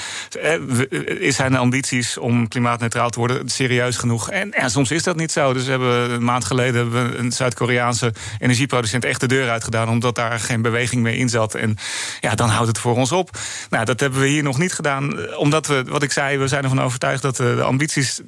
Is 1.19 1.37
zijn 1.37 1.57
ambities 1.57 2.19
om 2.19 2.49
klimaatneutraal 2.49 3.11
te 3.11 3.19
worden 3.19 3.49
serieus 3.49 3.97
genoeg? 3.97 4.31
En, 4.31 4.71
soms 4.71 4.91
is 4.91 5.03
dat 5.03 5.17
niet 5.17 5.33
zo. 5.33 5.53
Dus 5.53 5.65
we 5.65 5.71
hebben 5.71 6.11
een 6.11 6.25
maand 6.25 6.45
geleden 6.45 6.93
we 6.93 7.17
een 7.17 7.33
Zuid-Koreaanse 7.33 8.13
energieproducent 8.39 9.05
echt 9.05 9.21
de 9.21 9.27
deur 9.27 9.51
uitgedaan, 9.51 9.89
omdat 9.89 10.15
daar 10.15 10.41
geen 10.41 10.63
beweging 10.63 11.03
meer 11.03 11.15
in 11.15 11.29
zat. 11.29 11.55
En 11.55 11.77
ja, 12.21 12.35
dan 12.35 12.49
houdt 12.49 12.69
het 12.69 12.79
voor 12.79 12.97
ons 12.97 13.13
op. 13.13 13.31
Nou, 13.71 13.85
dat 13.85 14.01
hebben 14.01 14.21
we 14.21 14.27
hier 14.27 14.43
nog 14.43 14.59
niet 14.59 14.73
gedaan, 14.73 15.35
omdat 15.37 15.67
we, 15.67 15.85
wat 15.89 16.03
ik 16.03 16.13
zei, 16.13 16.39
we 16.39 16.49
zijn 16.49 16.63
ervan 16.63 16.83
overtuigd 16.83 17.23
dat 17.23 17.37
de 17.37 17.63
ambities, 17.63 18.21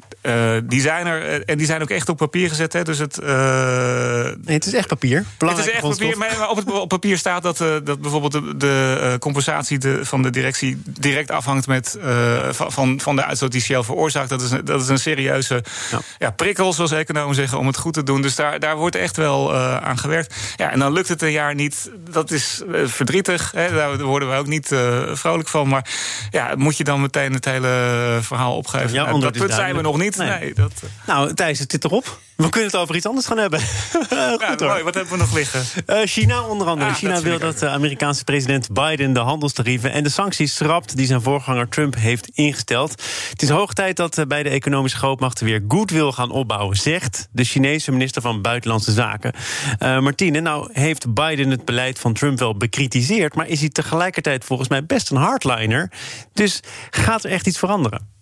die 0.64 0.80
zijn 0.80 1.06
er. 1.06 1.44
En 1.44 1.58
die 1.58 1.66
zijn 1.66 1.82
ook 1.82 1.90
echt 1.90 2.08
op 2.08 2.16
papier 2.16 2.52
gezet. 2.54 2.72
Hè? 2.72 2.82
Dus 2.82 2.98
het, 2.98 3.20
uh... 3.22 3.28
nee, 4.44 4.56
het 4.56 4.66
is 4.66 4.72
echt 4.72 4.88
papier. 4.88 5.24
Het 5.38 5.58
is 5.58 5.70
echt 5.70 5.80
papier, 5.80 6.18
maar 6.18 6.48
op, 6.48 6.56
het, 6.56 6.70
op 6.70 6.88
papier 6.88 7.18
staat 7.18 7.42
dat, 7.42 7.60
uh, 7.60 7.74
dat 7.84 8.00
bijvoorbeeld 8.00 8.32
de, 8.32 8.56
de 8.56 8.98
uh, 9.02 9.18
compensatie 9.18 9.78
de, 9.78 10.04
van 10.04 10.22
de 10.22 10.30
directie 10.30 10.82
direct 10.84 11.30
afhangt 11.30 11.66
met, 11.66 11.98
van, 12.50 13.00
van 13.00 13.16
de 13.16 13.24
uitstoot 13.24 13.52
die 13.52 13.60
Shell 13.60 13.82
veroorzaakt. 13.82 14.28
Dat 14.28 14.42
is, 14.42 14.50
een, 14.50 14.64
dat 14.64 14.82
is 14.82 14.88
een 14.88 14.98
serieuze 14.98 15.64
ja. 15.90 16.00
ja. 16.18 16.30
prikkel, 16.30 16.72
zoals 16.72 16.92
economen 16.92 17.34
zeggen, 17.34 17.58
om 17.58 17.66
het 17.66 17.76
goed 17.76 17.92
te 17.92 18.02
doen. 18.02 18.22
Dus 18.22 18.34
daar, 18.34 18.60
daar 18.60 18.76
wordt 18.76 18.96
echt 18.96 19.16
wel 19.16 19.54
aan 19.56 19.98
gewerkt. 19.98 20.34
Ja, 20.56 20.70
en 20.70 20.78
dan 20.78 20.92
lukt 20.92 21.08
het 21.08 21.22
een 21.22 21.32
jaar 21.32 21.54
niet. 21.54 21.90
Dat 22.10 22.30
is 22.30 22.62
verdrietig. 22.84 23.52
Hè? 23.54 23.72
Daar 23.72 24.02
worden 24.02 24.30
we 24.30 24.36
ook 24.36 24.46
niet 24.46 24.74
vrolijk 25.12 25.48
van. 25.48 25.68
Maar 25.68 25.88
ja, 26.30 26.52
moet 26.56 26.76
je 26.76 26.84
dan 26.84 27.00
meteen 27.00 27.32
het 27.32 27.44
hele 27.44 28.18
verhaal 28.20 28.56
opgeven? 28.56 28.92
Ja, 28.92 29.04
nou, 29.04 29.20
dat 29.20 29.32
punt 29.32 29.52
zijn 29.52 29.76
we 29.76 29.82
nog 29.82 29.98
niet. 29.98 30.16
Nee. 30.16 30.28
nee 30.28 30.54
dat, 30.54 30.72
nou, 31.06 31.34
Thijs, 31.34 31.58
het 31.58 31.70
zit 31.70 31.84
erop. 31.84 32.18
We 32.44 32.50
kunnen 32.50 32.70
het 32.70 32.80
over 32.80 32.96
iets 32.96 33.06
anders 33.06 33.26
gaan 33.26 33.38
hebben. 33.38 33.60
Goed, 33.90 34.40
ja, 34.40 34.54
mooi. 34.58 34.82
Wat 34.82 34.94
hebben 34.94 35.12
we 35.12 35.18
nog 35.18 35.34
liggen? 35.34 35.64
Uh, 35.86 36.00
China 36.04 36.42
onder 36.42 36.66
andere. 36.66 36.90
Ah, 36.90 36.96
China 36.96 37.20
wil 37.20 37.38
dat 37.38 37.58
de 37.58 37.68
Amerikaanse 37.68 38.24
president 38.24 38.72
Biden 38.72 39.12
de 39.12 39.20
handelstarieven 39.20 39.92
en 39.92 40.02
de 40.02 40.08
sancties 40.08 40.56
schrapt 40.56 40.96
die 40.96 41.06
zijn 41.06 41.22
voorganger 41.22 41.68
Trump 41.68 41.94
heeft 41.94 42.28
ingesteld. 42.28 42.90
Het 43.30 43.42
is 43.42 43.48
hoog 43.48 43.72
tijd 43.72 43.96
dat 43.96 44.18
eh, 44.18 44.26
bij 44.26 44.42
de 44.42 44.48
economische 44.48 44.98
grootmachten 44.98 45.46
weer 45.46 45.64
goodwill 45.68 46.10
gaan 46.10 46.30
opbouwen, 46.30 46.76
zegt 46.76 47.28
de 47.32 47.44
Chinese 47.44 47.92
minister 47.92 48.22
van 48.22 48.42
Buitenlandse 48.42 48.92
Zaken. 48.92 49.32
Uh, 49.82 50.00
Martine, 50.00 50.40
nou 50.40 50.68
heeft 50.72 51.14
Biden 51.14 51.50
het 51.50 51.64
beleid 51.64 51.98
van 51.98 52.12
Trump 52.12 52.38
wel 52.38 52.56
bekritiseerd, 52.56 53.34
maar 53.34 53.48
is 53.48 53.60
hij 53.60 53.68
tegelijkertijd 53.68 54.44
volgens 54.44 54.68
mij 54.68 54.86
best 54.86 55.10
een 55.10 55.16
hardliner. 55.16 55.90
Dus 56.32 56.60
gaat 56.90 57.24
er 57.24 57.30
echt 57.30 57.46
iets 57.46 57.58
veranderen? 57.58 58.12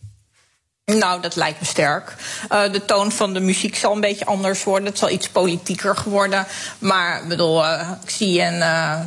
Nou, 0.85 1.21
dat 1.21 1.37
lijkt 1.37 1.61
me 1.61 1.67
sterk. 1.67 2.15
Uh, 2.53 2.73
de 2.73 2.85
toon 2.85 3.13
van 3.13 3.33
de 3.33 3.41
muziek 3.41 3.77
zal 3.77 3.95
een 3.95 4.01
beetje 4.01 4.25
anders 4.25 4.65
worden. 4.65 4.89
Het 4.89 4.99
zal 4.99 5.11
iets 5.11 5.29
politieker 5.29 5.97
geworden. 5.97 6.47
Maar 6.79 7.27
bedoel, 7.29 7.65
uh, 7.65 7.91
Xi 8.05 8.41
en 8.41 8.55
uh, 8.55 8.99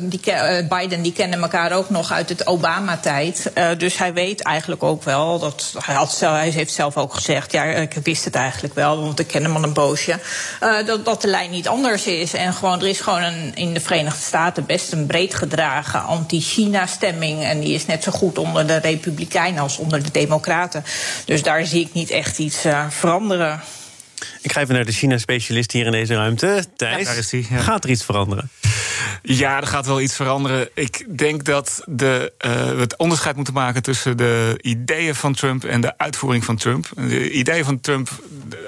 die, 0.00 0.20
Biden 0.68 1.02
die 1.02 1.12
kennen 1.12 1.42
elkaar 1.42 1.72
ook 1.72 1.90
nog 1.90 2.12
uit 2.12 2.28
het 2.28 2.46
Obama-tijd. 2.46 3.52
dus 3.78 3.98
hij 3.98 4.12
weet 4.12 4.42
eigenlijk 4.42 4.82
ook 4.82 5.02
wel 5.02 5.38
dat. 5.38 5.74
Hij, 5.78 5.94
had, 5.94 6.20
hij 6.20 6.48
heeft 6.48 6.72
zelf 6.72 6.96
ook 6.96 7.14
gezegd: 7.14 7.52
ja, 7.52 7.64
ik 7.64 7.94
wist 8.02 8.24
het 8.24 8.34
eigenlijk 8.34 8.74
wel, 8.74 9.00
want 9.00 9.18
ik 9.18 9.26
ken 9.26 9.42
hem 9.42 9.56
al 9.56 9.62
een 9.62 9.72
boosje. 9.72 10.18
dat, 10.86 11.04
dat 11.04 11.22
de 11.22 11.28
lijn 11.28 11.50
niet 11.50 11.68
anders 11.68 12.06
is. 12.06 12.34
En 12.34 12.52
gewoon, 12.52 12.80
er 12.80 12.88
is 12.88 13.00
gewoon 13.00 13.22
een, 13.22 13.54
in 13.54 13.74
de 13.74 13.80
Verenigde 13.80 14.22
Staten 14.22 14.66
best 14.66 14.92
een 14.92 15.06
breed 15.06 15.34
gedragen 15.34 16.02
anti-China-stemming. 16.02 17.44
En 17.44 17.60
die 17.60 17.74
is 17.74 17.86
net 17.86 18.02
zo 18.02 18.12
goed 18.12 18.38
onder 18.38 18.66
de 18.66 18.76
Republikeinen 18.76 19.62
als 19.62 19.78
onder 19.78 20.02
de 20.02 20.10
Democraten. 20.10 20.83
Dus 21.24 21.42
daar 21.42 21.66
zie 21.66 21.86
ik 21.86 21.92
niet 21.92 22.10
echt 22.10 22.38
iets 22.38 22.66
uh, 22.66 22.90
veranderen. 22.90 23.60
Ik 24.44 24.52
ga 24.52 24.60
even 24.60 24.74
naar 24.74 24.84
de 24.84 24.92
China-specialist 24.92 25.72
hier 25.72 25.86
in 25.86 25.92
deze 25.92 26.14
ruimte. 26.14 26.64
Thijs, 26.76 27.08
ja, 27.08 27.12
is 27.12 27.28
die, 27.28 27.44
gaat 27.44 27.84
er 27.84 27.90
iets 27.90 28.04
veranderen? 28.04 28.50
Ja, 29.22 29.60
er 29.60 29.66
gaat 29.66 29.86
wel 29.86 30.00
iets 30.00 30.16
veranderen. 30.16 30.68
Ik 30.74 31.18
denk 31.18 31.44
dat 31.44 31.82
de, 31.86 32.32
uh, 32.46 32.52
we 32.52 32.80
het 32.80 32.96
onderscheid 32.96 33.36
moeten 33.36 33.54
maken 33.54 33.82
tussen 33.82 34.16
de 34.16 34.58
ideeën 34.60 35.14
van 35.14 35.34
Trump 35.34 35.64
en 35.64 35.80
de 35.80 35.98
uitvoering 35.98 36.44
van 36.44 36.56
Trump. 36.56 36.88
De 36.96 37.30
ideeën 37.30 37.64
van 37.64 37.80
Trump 37.80 38.08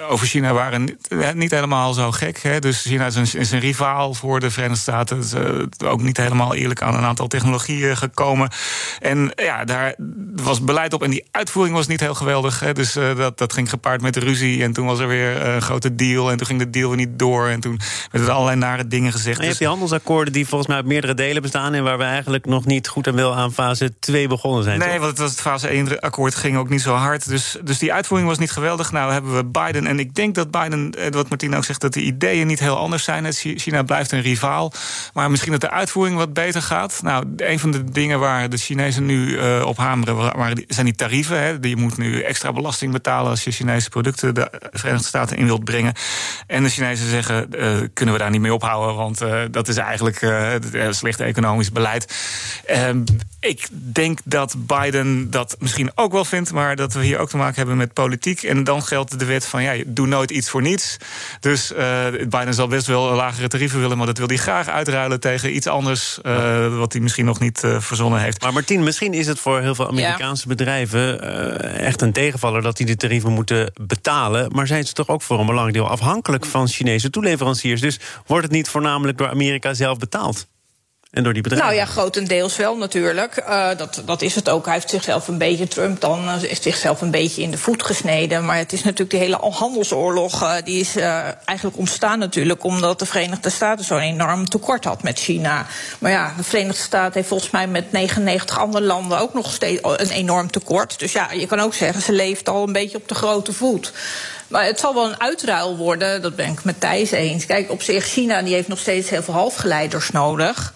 over 0.09 0.27
China 0.27 0.53
waren 0.53 0.85
niet, 0.85 1.35
niet 1.35 1.51
helemaal 1.51 1.93
zo 1.93 2.12
gek. 2.12 2.43
Hè. 2.43 2.59
Dus 2.59 2.83
China 2.83 3.07
is 3.07 3.15
een, 3.15 3.41
is 3.41 3.51
een 3.51 3.61
rivaal 3.61 4.15
voor 4.15 4.41
de 4.41 4.51
Verenigde 4.51 4.81
Staten. 4.81 5.19
is, 5.19 5.35
uh, 5.35 5.91
ook 5.91 6.03
niet 6.03 6.17
helemaal 6.17 6.55
eerlijk 6.55 6.83
aan 6.83 6.95
een 6.95 7.05
aantal 7.05 7.27
technologieën 7.27 7.97
gekomen. 7.97 8.51
En 9.01 9.33
ja, 9.35 9.65
daar 9.65 9.95
was 10.35 10.65
beleid 10.65 10.93
op. 10.93 11.03
En 11.03 11.11
die 11.11 11.25
uitvoering 11.31 11.77
was 11.77 11.87
niet 11.87 12.01
heel 12.01 12.15
geweldig. 12.15 12.61
Hè. 12.61 12.73
Dus 12.73 12.97
uh, 12.97 13.17
dat, 13.17 13.39
dat 13.39 13.53
ging 13.53 13.71
gepaard 13.71 14.01
met 14.01 14.17
ruzie. 14.17 14.62
En 14.62 14.73
toen 14.73 14.87
was 14.87 14.99
er 14.99 15.09
weer 15.09 15.62
grote 15.66 15.94
deal. 15.94 16.31
En 16.31 16.37
toen 16.37 16.46
ging 16.46 16.59
de 16.59 16.70
deal 16.70 16.88
weer 16.88 16.98
niet 16.98 17.18
door. 17.18 17.48
En 17.48 17.61
toen 17.61 17.81
werden 18.11 18.29
er 18.29 18.35
allerlei 18.35 18.59
nare 18.59 18.87
dingen 18.87 19.12
gezegd. 19.12 19.37
En 19.37 19.42
je 19.42 19.46
hebt 19.46 19.59
die 19.59 19.68
handelsakkoorden 19.68 20.33
die 20.33 20.46
volgens 20.46 20.68
mij 20.68 20.76
uit 20.76 20.87
meerdere 20.87 21.14
delen 21.14 21.42
bestaan... 21.42 21.74
en 21.74 21.85
waar 21.85 21.98
we 21.98 22.05
eigenlijk 22.05 22.46
nog 22.46 22.64
niet 22.64 22.88
goed 22.88 23.07
en 23.07 23.14
wel 23.14 23.35
aan 23.35 23.52
fase 23.52 23.98
2 23.98 24.29
begonnen 24.29 24.64
zijn. 24.64 24.79
Nee, 24.79 24.98
want 24.98 25.11
het, 25.11 25.18
was 25.18 25.31
het 25.31 25.40
fase 25.40 25.68
1 25.68 26.00
akkoord 26.00 26.35
ging 26.35 26.57
ook 26.57 26.68
niet 26.68 26.81
zo 26.81 26.94
hard. 26.94 27.29
Dus, 27.29 27.57
dus 27.64 27.79
die 27.79 27.92
uitvoering 27.92 28.29
was 28.29 28.38
niet 28.38 28.50
geweldig. 28.50 28.92
Nou 28.92 29.12
hebben 29.12 29.37
we 29.37 29.44
Biden. 29.44 29.87
En 29.87 29.98
ik 29.98 30.14
denk 30.14 30.35
dat 30.35 30.50
Biden, 30.50 30.92
eh, 30.92 31.12
wat 31.12 31.29
Martien 31.29 31.55
ook 31.55 31.64
zegt... 31.64 31.81
dat 31.81 31.92
de 31.92 32.02
ideeën 32.02 32.46
niet 32.46 32.61
heel 32.61 32.76
anders 32.76 33.05
zijn. 33.05 33.33
China 33.33 33.83
blijft 33.83 34.12
een 34.12 34.22
rivaal. 34.22 34.72
Maar 35.12 35.31
misschien 35.31 35.52
dat 35.52 35.61
de 35.61 35.70
uitvoering 35.70 36.16
wat 36.16 36.33
beter 36.33 36.62
gaat. 36.62 37.00
Nou, 37.02 37.24
een 37.37 37.59
van 37.59 37.70
de 37.70 37.85
dingen 37.85 38.18
waar 38.18 38.48
de 38.48 38.57
Chinezen 38.57 39.07
nu 39.07 39.26
uh, 39.26 39.64
op 39.66 39.76
hameren... 39.76 40.64
zijn 40.68 40.87
die 40.87 40.94
tarieven. 40.94 41.40
Hè. 41.40 41.57
Je 41.61 41.76
moet 41.76 41.96
nu 41.96 42.20
extra 42.20 42.52
belasting 42.52 42.92
betalen... 42.92 43.31
als 43.31 43.44
je 43.44 43.50
Chinese 43.50 43.88
producten 43.88 44.35
de 44.35 44.50
Verenigde 44.72 45.07
Staten 45.07 45.37
in 45.37 45.46
wilt 45.57 45.64
brengen. 45.64 45.95
En 46.47 46.62
de 46.62 46.69
Chinezen 46.69 47.09
zeggen, 47.09 47.49
uh, 47.57 47.77
kunnen 47.92 48.14
we 48.14 48.21
daar 48.21 48.31
niet 48.31 48.40
mee 48.40 48.55
ophouden... 48.55 48.97
want 48.97 49.23
uh, 49.23 49.40
dat 49.51 49.69
is 49.69 49.77
eigenlijk 49.77 50.23
uh, 50.23 50.51
slecht 50.90 51.21
economisch 51.21 51.73
beleid. 51.73 52.14
Ehm, 52.66 53.03
ik 53.40 53.69
denk 53.71 54.19
dat 54.25 54.55
Biden 54.66 55.31
dat 55.31 55.57
misschien 55.59 55.90
ook 55.95 56.12
wel 56.12 56.25
vindt... 56.25 56.53
maar 56.53 56.77
dat 56.77 56.92
we 56.92 57.05
hier 57.05 57.19
ook 57.19 57.29
te 57.29 57.37
maken 57.37 57.57
hebben 57.57 57.77
met 57.77 57.92
politiek. 57.92 58.42
En 58.42 58.64
dan 58.64 58.83
geldt 58.83 59.19
de 59.19 59.25
wet 59.25 59.47
van, 59.47 59.62
ja, 59.62 59.75
doe 59.87 60.07
nooit 60.07 60.31
iets 60.31 60.51
voor 60.51 60.62
niets. 60.62 60.97
Dus 61.40 61.73
Biden 62.29 62.55
zal 62.55 62.69
best 62.69 62.87
wel 62.87 63.14
lagere 63.14 63.49
tarieven 63.49 63.81
willen... 63.81 63.97
maar 63.97 64.07
dat 64.07 64.19
wil 64.19 64.27
hij 64.27 64.37
graag 64.37 64.69
uitruilen 64.69 65.21
tegen 65.21 65.57
iets 65.57 65.66
anders... 65.66 66.19
wat 66.71 66.92
hij 66.92 67.03
misschien 67.03 67.25
nog 67.25 67.40
niet 67.40 67.62
verzonnen 67.79 68.21
heeft. 68.21 68.42
Maar 68.42 68.53
Martien, 68.53 68.83
misschien 68.83 69.12
is 69.12 69.27
het 69.27 69.38
voor 69.38 69.61
heel 69.61 69.75
veel 69.75 69.88
Amerikaanse 69.88 70.49
bedrijven... 70.49 71.21
echt 71.79 72.03
een 72.03 72.12
tegenvaller 72.12 72.62
dat 72.62 72.77
die 72.77 72.87
de 72.87 72.97
tarieven 72.97 73.33
moeten 73.33 73.73
betalen. 73.81 74.51
Maar 74.53 74.66
zijn 74.66 74.85
ze 74.85 74.92
toch 74.92 75.09
ook 75.09 75.23
voor 75.23 75.40
een 75.40 75.45
belangrijk 75.46 75.76
deel 75.76 75.88
afhankelijk 75.88 76.46
van 76.46 76.68
Chinese 76.68 77.11
toeleveranciers? 77.11 77.80
Dus 77.80 78.00
wordt 78.26 78.44
het 78.44 78.52
niet 78.52 78.68
voornamelijk 78.68 79.18
door 79.18 79.28
Amerika 79.28 79.74
zelf 79.74 79.98
betaald? 79.98 80.46
En 81.16 81.22
door 81.22 81.32
die 81.32 81.42
bedrijven? 81.42 81.68
Nou 81.68 81.80
ja, 81.80 81.92
grotendeels 81.92 82.56
wel 82.56 82.76
natuurlijk. 82.76 83.44
Uh, 83.48 83.68
dat, 83.76 84.02
dat 84.04 84.22
is 84.22 84.35
het 84.35 84.48
ook. 84.48 84.64
Hij 84.64 84.74
heeft 84.74 84.90
zichzelf 84.90 85.28
een 85.28 85.38
beetje, 85.38 85.68
Trump 85.68 86.00
dan, 86.00 86.28
heeft 86.28 86.62
zichzelf 86.62 87.00
een 87.00 87.11
beetje 87.11 87.42
in 87.42 87.50
de 87.50 87.59
voet 87.59 87.82
gesneden. 87.82 88.44
Maar 88.44 88.56
het 88.56 88.72
is 88.72 88.82
natuurlijk 88.82 89.11
de 89.11 89.16
hele 89.16 89.37
handelsoorlog, 89.37 90.42
uh, 90.42 90.54
die 90.64 90.80
is 90.80 90.96
eigenlijk 91.44 91.76
ontstaan 91.76 92.18
natuurlijk 92.18 92.64
omdat 92.64 92.98
de 92.98 93.06
Verenigde 93.06 93.50
Staten 93.50 93.85
zo'n 93.85 93.98
enorm 93.98 94.48
tekort 94.48 94.85
had 94.85 95.02
met 95.02 95.18
China. 95.18 95.66
Maar 95.98 96.11
ja, 96.11 96.35
de 96.37 96.42
Verenigde 96.42 96.82
Staten 96.82 97.14
heeft 97.14 97.28
volgens 97.28 97.50
mij 97.50 97.66
met 97.66 97.92
99 97.92 98.59
andere 98.59 98.85
landen 98.85 99.18
ook 99.18 99.35
nog 99.35 99.52
steeds 99.52 99.80
een 99.82 100.11
enorm 100.11 100.50
tekort. 100.50 100.98
Dus 100.98 101.12
ja, 101.12 101.32
je 101.32 101.46
kan 101.46 101.61
ook 101.61 101.74
zeggen, 101.74 102.02
ze 102.02 102.12
leeft 102.12 102.48
al 102.48 102.66
een 102.66 102.72
beetje 102.72 102.96
op 102.96 103.09
de 103.09 103.14
grote 103.14 103.52
voet. 103.52 103.92
Maar 104.48 104.64
het 104.64 104.80
zal 104.80 104.94
wel 104.94 105.06
een 105.06 105.20
uitruil 105.20 105.76
worden, 105.76 106.22
dat 106.22 106.37
ben 106.37 106.52
ik 106.52 106.64
met 106.64 106.80
Thijs 106.80 107.11
eens. 107.11 107.46
Kijk, 107.46 107.70
op 107.70 107.82
zich, 107.82 108.04
China 108.04 108.42
die 108.42 108.54
heeft 108.54 108.68
nog 108.68 108.78
steeds 108.78 109.11
heel 109.11 109.22
veel 109.22 109.35
halfgeleiders 109.35 110.11
nodig. 110.11 110.72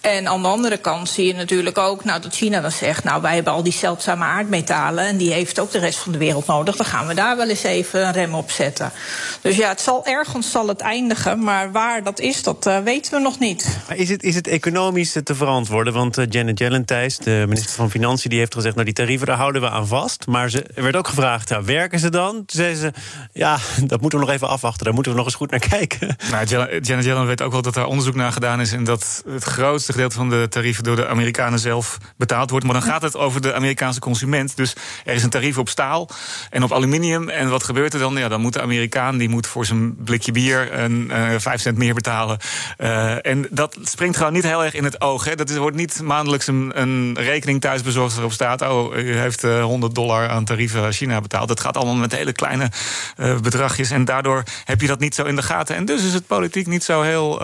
En 0.00 0.28
aan 0.28 0.42
de 0.42 0.48
andere 0.48 0.76
kant 0.76 1.08
zie 1.08 1.26
je 1.26 1.34
natuurlijk 1.34 1.78
ook 1.78 2.04
nou, 2.04 2.20
dat 2.20 2.34
China 2.34 2.60
dan 2.60 2.70
zegt... 2.70 3.04
nou, 3.04 3.22
wij 3.22 3.34
hebben 3.34 3.52
al 3.52 3.62
die 3.62 3.72
zeldzame 3.72 4.24
aardmetalen... 4.24 5.04
en 5.04 5.16
die 5.16 5.32
heeft 5.32 5.58
ook 5.58 5.70
de 5.70 5.78
rest 5.78 5.98
van 5.98 6.12
de 6.12 6.18
wereld 6.18 6.46
nodig. 6.46 6.76
Dan 6.76 6.86
gaan 6.86 7.06
we 7.06 7.14
daar 7.14 7.36
wel 7.36 7.48
eens 7.48 7.62
even 7.62 8.06
een 8.06 8.12
rem 8.12 8.34
op 8.34 8.50
zetten. 8.50 8.92
Dus 9.40 9.56
ja, 9.56 9.68
het 9.68 9.80
zal 9.80 10.06
ergens 10.06 10.50
zal 10.50 10.68
het 10.68 10.80
eindigen. 10.80 11.44
Maar 11.44 11.72
waar 11.72 12.02
dat 12.02 12.20
is, 12.20 12.42
dat 12.42 12.66
uh, 12.66 12.78
weten 12.78 13.12
we 13.12 13.18
nog 13.18 13.38
niet. 13.38 13.78
Maar 13.88 13.96
is 13.96 14.08
het, 14.08 14.22
is 14.22 14.34
het 14.34 14.46
economisch 14.46 15.16
te 15.24 15.34
verantwoorden? 15.34 15.92
Want 15.92 16.18
uh, 16.18 16.24
Janet 16.28 16.58
Yellen, 16.58 16.86
de 16.86 17.44
minister 17.48 17.70
van 17.70 17.90
Financiën... 17.90 18.30
die 18.30 18.38
heeft 18.38 18.54
gezegd, 18.54 18.74
nou, 18.74 18.86
die 18.86 18.94
tarieven, 18.94 19.26
daar 19.26 19.36
houden 19.36 19.62
we 19.62 19.70
aan 19.70 19.86
vast. 19.86 20.26
Maar 20.26 20.50
ze, 20.50 20.64
er 20.74 20.82
werd 20.82 20.96
ook 20.96 21.08
gevraagd, 21.08 21.48
ja, 21.48 21.64
werken 21.64 21.98
ze 21.98 22.10
dan? 22.10 22.32
Toen 22.32 22.44
zei 22.46 22.74
ze, 22.74 22.92
ja, 23.32 23.58
dat 23.84 24.00
moeten 24.00 24.18
we 24.18 24.24
nog 24.24 24.34
even 24.34 24.48
afwachten. 24.48 24.84
Daar 24.84 24.94
moeten 24.94 25.12
we 25.12 25.18
nog 25.18 25.26
eens 25.26 25.36
goed 25.36 25.50
naar 25.50 25.68
kijken. 25.68 26.16
Nou, 26.30 26.46
Janet 26.80 27.04
Yellen 27.04 27.26
weet 27.26 27.42
ook 27.42 27.52
wel 27.52 27.62
dat 27.62 27.76
er 27.76 27.84
onderzoek 27.84 28.14
naar 28.14 28.32
gedaan 28.32 28.60
is... 28.60 28.72
en 28.72 28.84
dat 28.84 29.22
het 29.28 29.44
grootste 29.44 29.92
gedeelte 29.92 30.16
van 30.16 30.30
de 30.30 30.46
tarieven 30.48 30.84
door 30.84 30.96
de 30.96 31.08
Amerikanen 31.08 31.58
zelf 31.58 31.98
betaald 32.16 32.50
wordt. 32.50 32.64
Maar 32.64 32.74
dan 32.74 32.82
gaat 32.82 33.02
het 33.02 33.16
over 33.16 33.40
de 33.40 33.54
Amerikaanse 33.54 34.00
consument. 34.00 34.56
Dus 34.56 34.74
er 35.04 35.14
is 35.14 35.22
een 35.22 35.30
tarief 35.30 35.58
op 35.58 35.68
staal 35.68 36.08
en 36.50 36.62
op 36.62 36.72
aluminium. 36.72 37.28
En 37.28 37.48
wat 37.48 37.64
gebeurt 37.64 37.94
er 37.94 38.00
dan? 38.00 38.16
Ja, 38.16 38.28
dan 38.28 38.40
moet 38.40 38.52
de 38.52 38.62
Amerikaan 38.62 39.18
die 39.18 39.28
moet 39.28 39.46
voor 39.46 39.66
zijn 39.66 39.96
blikje 39.96 40.32
bier 40.32 40.78
een 40.78 41.10
uh, 41.12 41.38
5 41.38 41.60
cent 41.60 41.78
meer 41.78 41.94
betalen. 41.94 42.38
Uh, 42.78 43.26
en 43.26 43.46
dat 43.50 43.76
springt 43.82 44.16
gewoon 44.16 44.32
niet 44.32 44.42
heel 44.42 44.64
erg 44.64 44.74
in 44.74 44.84
het 44.84 45.00
oog. 45.00 45.24
Hè. 45.24 45.34
Dat 45.34 45.56
wordt 45.56 45.76
niet 45.76 46.00
maandelijks 46.02 46.46
een, 46.46 46.70
een 46.74 47.16
rekening 47.18 47.60
thuisbezorgd 47.60 48.16
erop 48.16 48.32
staat... 48.32 48.62
oh, 48.62 48.96
u 48.96 49.16
heeft 49.16 49.44
uh, 49.44 49.64
100 49.64 49.94
dollar 49.94 50.28
aan 50.28 50.44
tarieven 50.44 50.92
China 50.92 51.20
betaald. 51.20 51.48
Dat 51.48 51.60
gaat 51.60 51.76
allemaal 51.76 51.94
met 51.94 52.14
hele 52.14 52.32
kleine 52.32 52.70
bedragjes. 53.16 53.90
En 53.90 54.04
daardoor 54.04 54.42
heb 54.64 54.80
je 54.80 54.86
dat 54.86 55.00
niet 55.00 55.14
zo 55.14 55.24
in 55.24 55.36
de 55.36 55.42
gaten. 55.42 55.76
En 55.76 55.84
dus 55.84 56.04
is 56.04 56.14
het 56.14 56.26
politiek 56.26 56.66
niet 56.66 56.84
zo 56.84 57.02
heel 57.02 57.42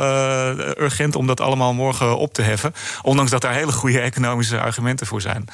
urgent 0.78 1.16
om 1.16 1.26
dat 1.26 1.40
allemaal 1.40 1.74
morgen 1.74 2.18
op 2.18 2.34
te 2.34 2.42
heffen. 2.42 2.72
Ondanks 3.02 3.30
dat 3.30 3.40
daar 3.40 3.54
hele 3.54 3.72
goede 3.72 4.00
economische 4.00 4.60
argumenten 4.60 5.06
voor 5.06 5.20
zijn. 5.20 5.44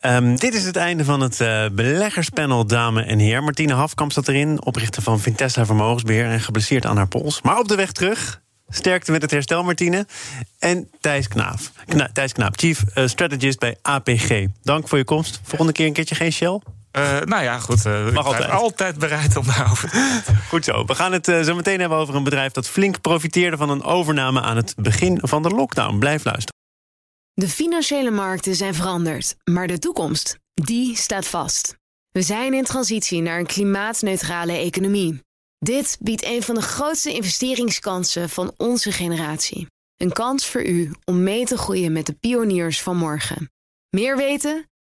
Um, 0.00 0.36
dit 0.36 0.54
is 0.54 0.64
het 0.64 0.76
einde 0.76 1.04
van 1.04 1.20
het 1.20 1.40
uh, 1.40 1.64
beleggerspanel 1.72 2.66
Dame 2.66 3.02
en 3.02 3.18
Heer. 3.18 3.42
Martine 3.42 3.74
Hafkamp 3.74 4.12
zat 4.12 4.28
erin, 4.28 4.64
oprichter 4.64 5.02
van 5.02 5.20
Vintessa 5.20 5.66
Vermogensbeheer... 5.66 6.24
en 6.24 6.40
geblesseerd 6.40 6.86
aan 6.86 6.96
haar 6.96 7.08
pols. 7.08 7.42
Maar 7.42 7.58
op 7.58 7.68
de 7.68 7.74
weg 7.74 7.92
terug, 7.92 8.40
sterkte 8.68 9.12
met 9.12 9.22
het 9.22 9.30
herstel, 9.30 9.62
Martine. 9.62 10.06
En 10.58 10.88
Thijs 11.00 11.28
Knaap, 11.28 11.58
Kna 11.86 12.10
Thijs 12.12 12.32
Knaap 12.32 12.58
Chief 12.58 12.82
Strategist 12.94 13.58
bij 13.58 13.76
APG. 13.82 14.46
Dank 14.62 14.88
voor 14.88 14.98
je 14.98 15.04
komst. 15.04 15.40
Volgende 15.42 15.72
keer 15.72 15.86
een 15.86 15.92
keertje 15.92 16.14
geen 16.14 16.32
Shell? 16.32 16.60
Uh, 16.98 17.20
nou 17.20 17.42
ja, 17.42 17.58
goed. 17.58 17.86
Uh, 17.86 18.10
Mag 18.10 18.26
altijd. 18.26 18.50
altijd 18.50 18.98
bereid 18.98 19.36
om 19.36 19.46
daarover 19.46 19.90
te 19.90 20.22
Goed 20.48 20.64
zo. 20.64 20.84
We 20.84 20.94
gaan 20.94 21.12
het 21.12 21.28
uh, 21.28 21.42
zo 21.42 21.54
meteen 21.54 21.80
hebben 21.80 21.98
over 21.98 22.14
een 22.14 22.24
bedrijf 22.24 22.52
dat 22.52 22.68
flink 22.68 23.00
profiteerde 23.00 23.56
van 23.56 23.70
een 23.70 23.82
overname 23.82 24.40
aan 24.40 24.56
het 24.56 24.74
begin 24.76 25.18
van 25.22 25.42
de 25.42 25.48
lockdown. 25.48 25.98
Blijf 25.98 26.24
luisteren. 26.24 26.60
De 27.34 27.48
financiële 27.48 28.10
markten 28.10 28.54
zijn 28.54 28.74
veranderd, 28.74 29.36
maar 29.44 29.66
de 29.66 29.78
toekomst, 29.78 30.38
die 30.54 30.96
staat 30.96 31.26
vast. 31.26 31.76
We 32.10 32.22
zijn 32.22 32.54
in 32.54 32.64
transitie 32.64 33.20
naar 33.20 33.38
een 33.38 33.46
klimaatneutrale 33.46 34.52
economie. 34.52 35.20
Dit 35.58 35.96
biedt 36.00 36.24
een 36.24 36.42
van 36.42 36.54
de 36.54 36.62
grootste 36.62 37.12
investeringskansen 37.12 38.28
van 38.28 38.54
onze 38.56 38.92
generatie. 38.92 39.66
Een 39.96 40.12
kans 40.12 40.46
voor 40.46 40.64
u 40.64 40.90
om 41.04 41.22
mee 41.22 41.44
te 41.44 41.56
groeien 41.56 41.92
met 41.92 42.06
de 42.06 42.12
pioniers 42.12 42.82
van 42.82 42.96
morgen. 42.96 43.50
Meer 43.90 44.16
weten? 44.16 44.70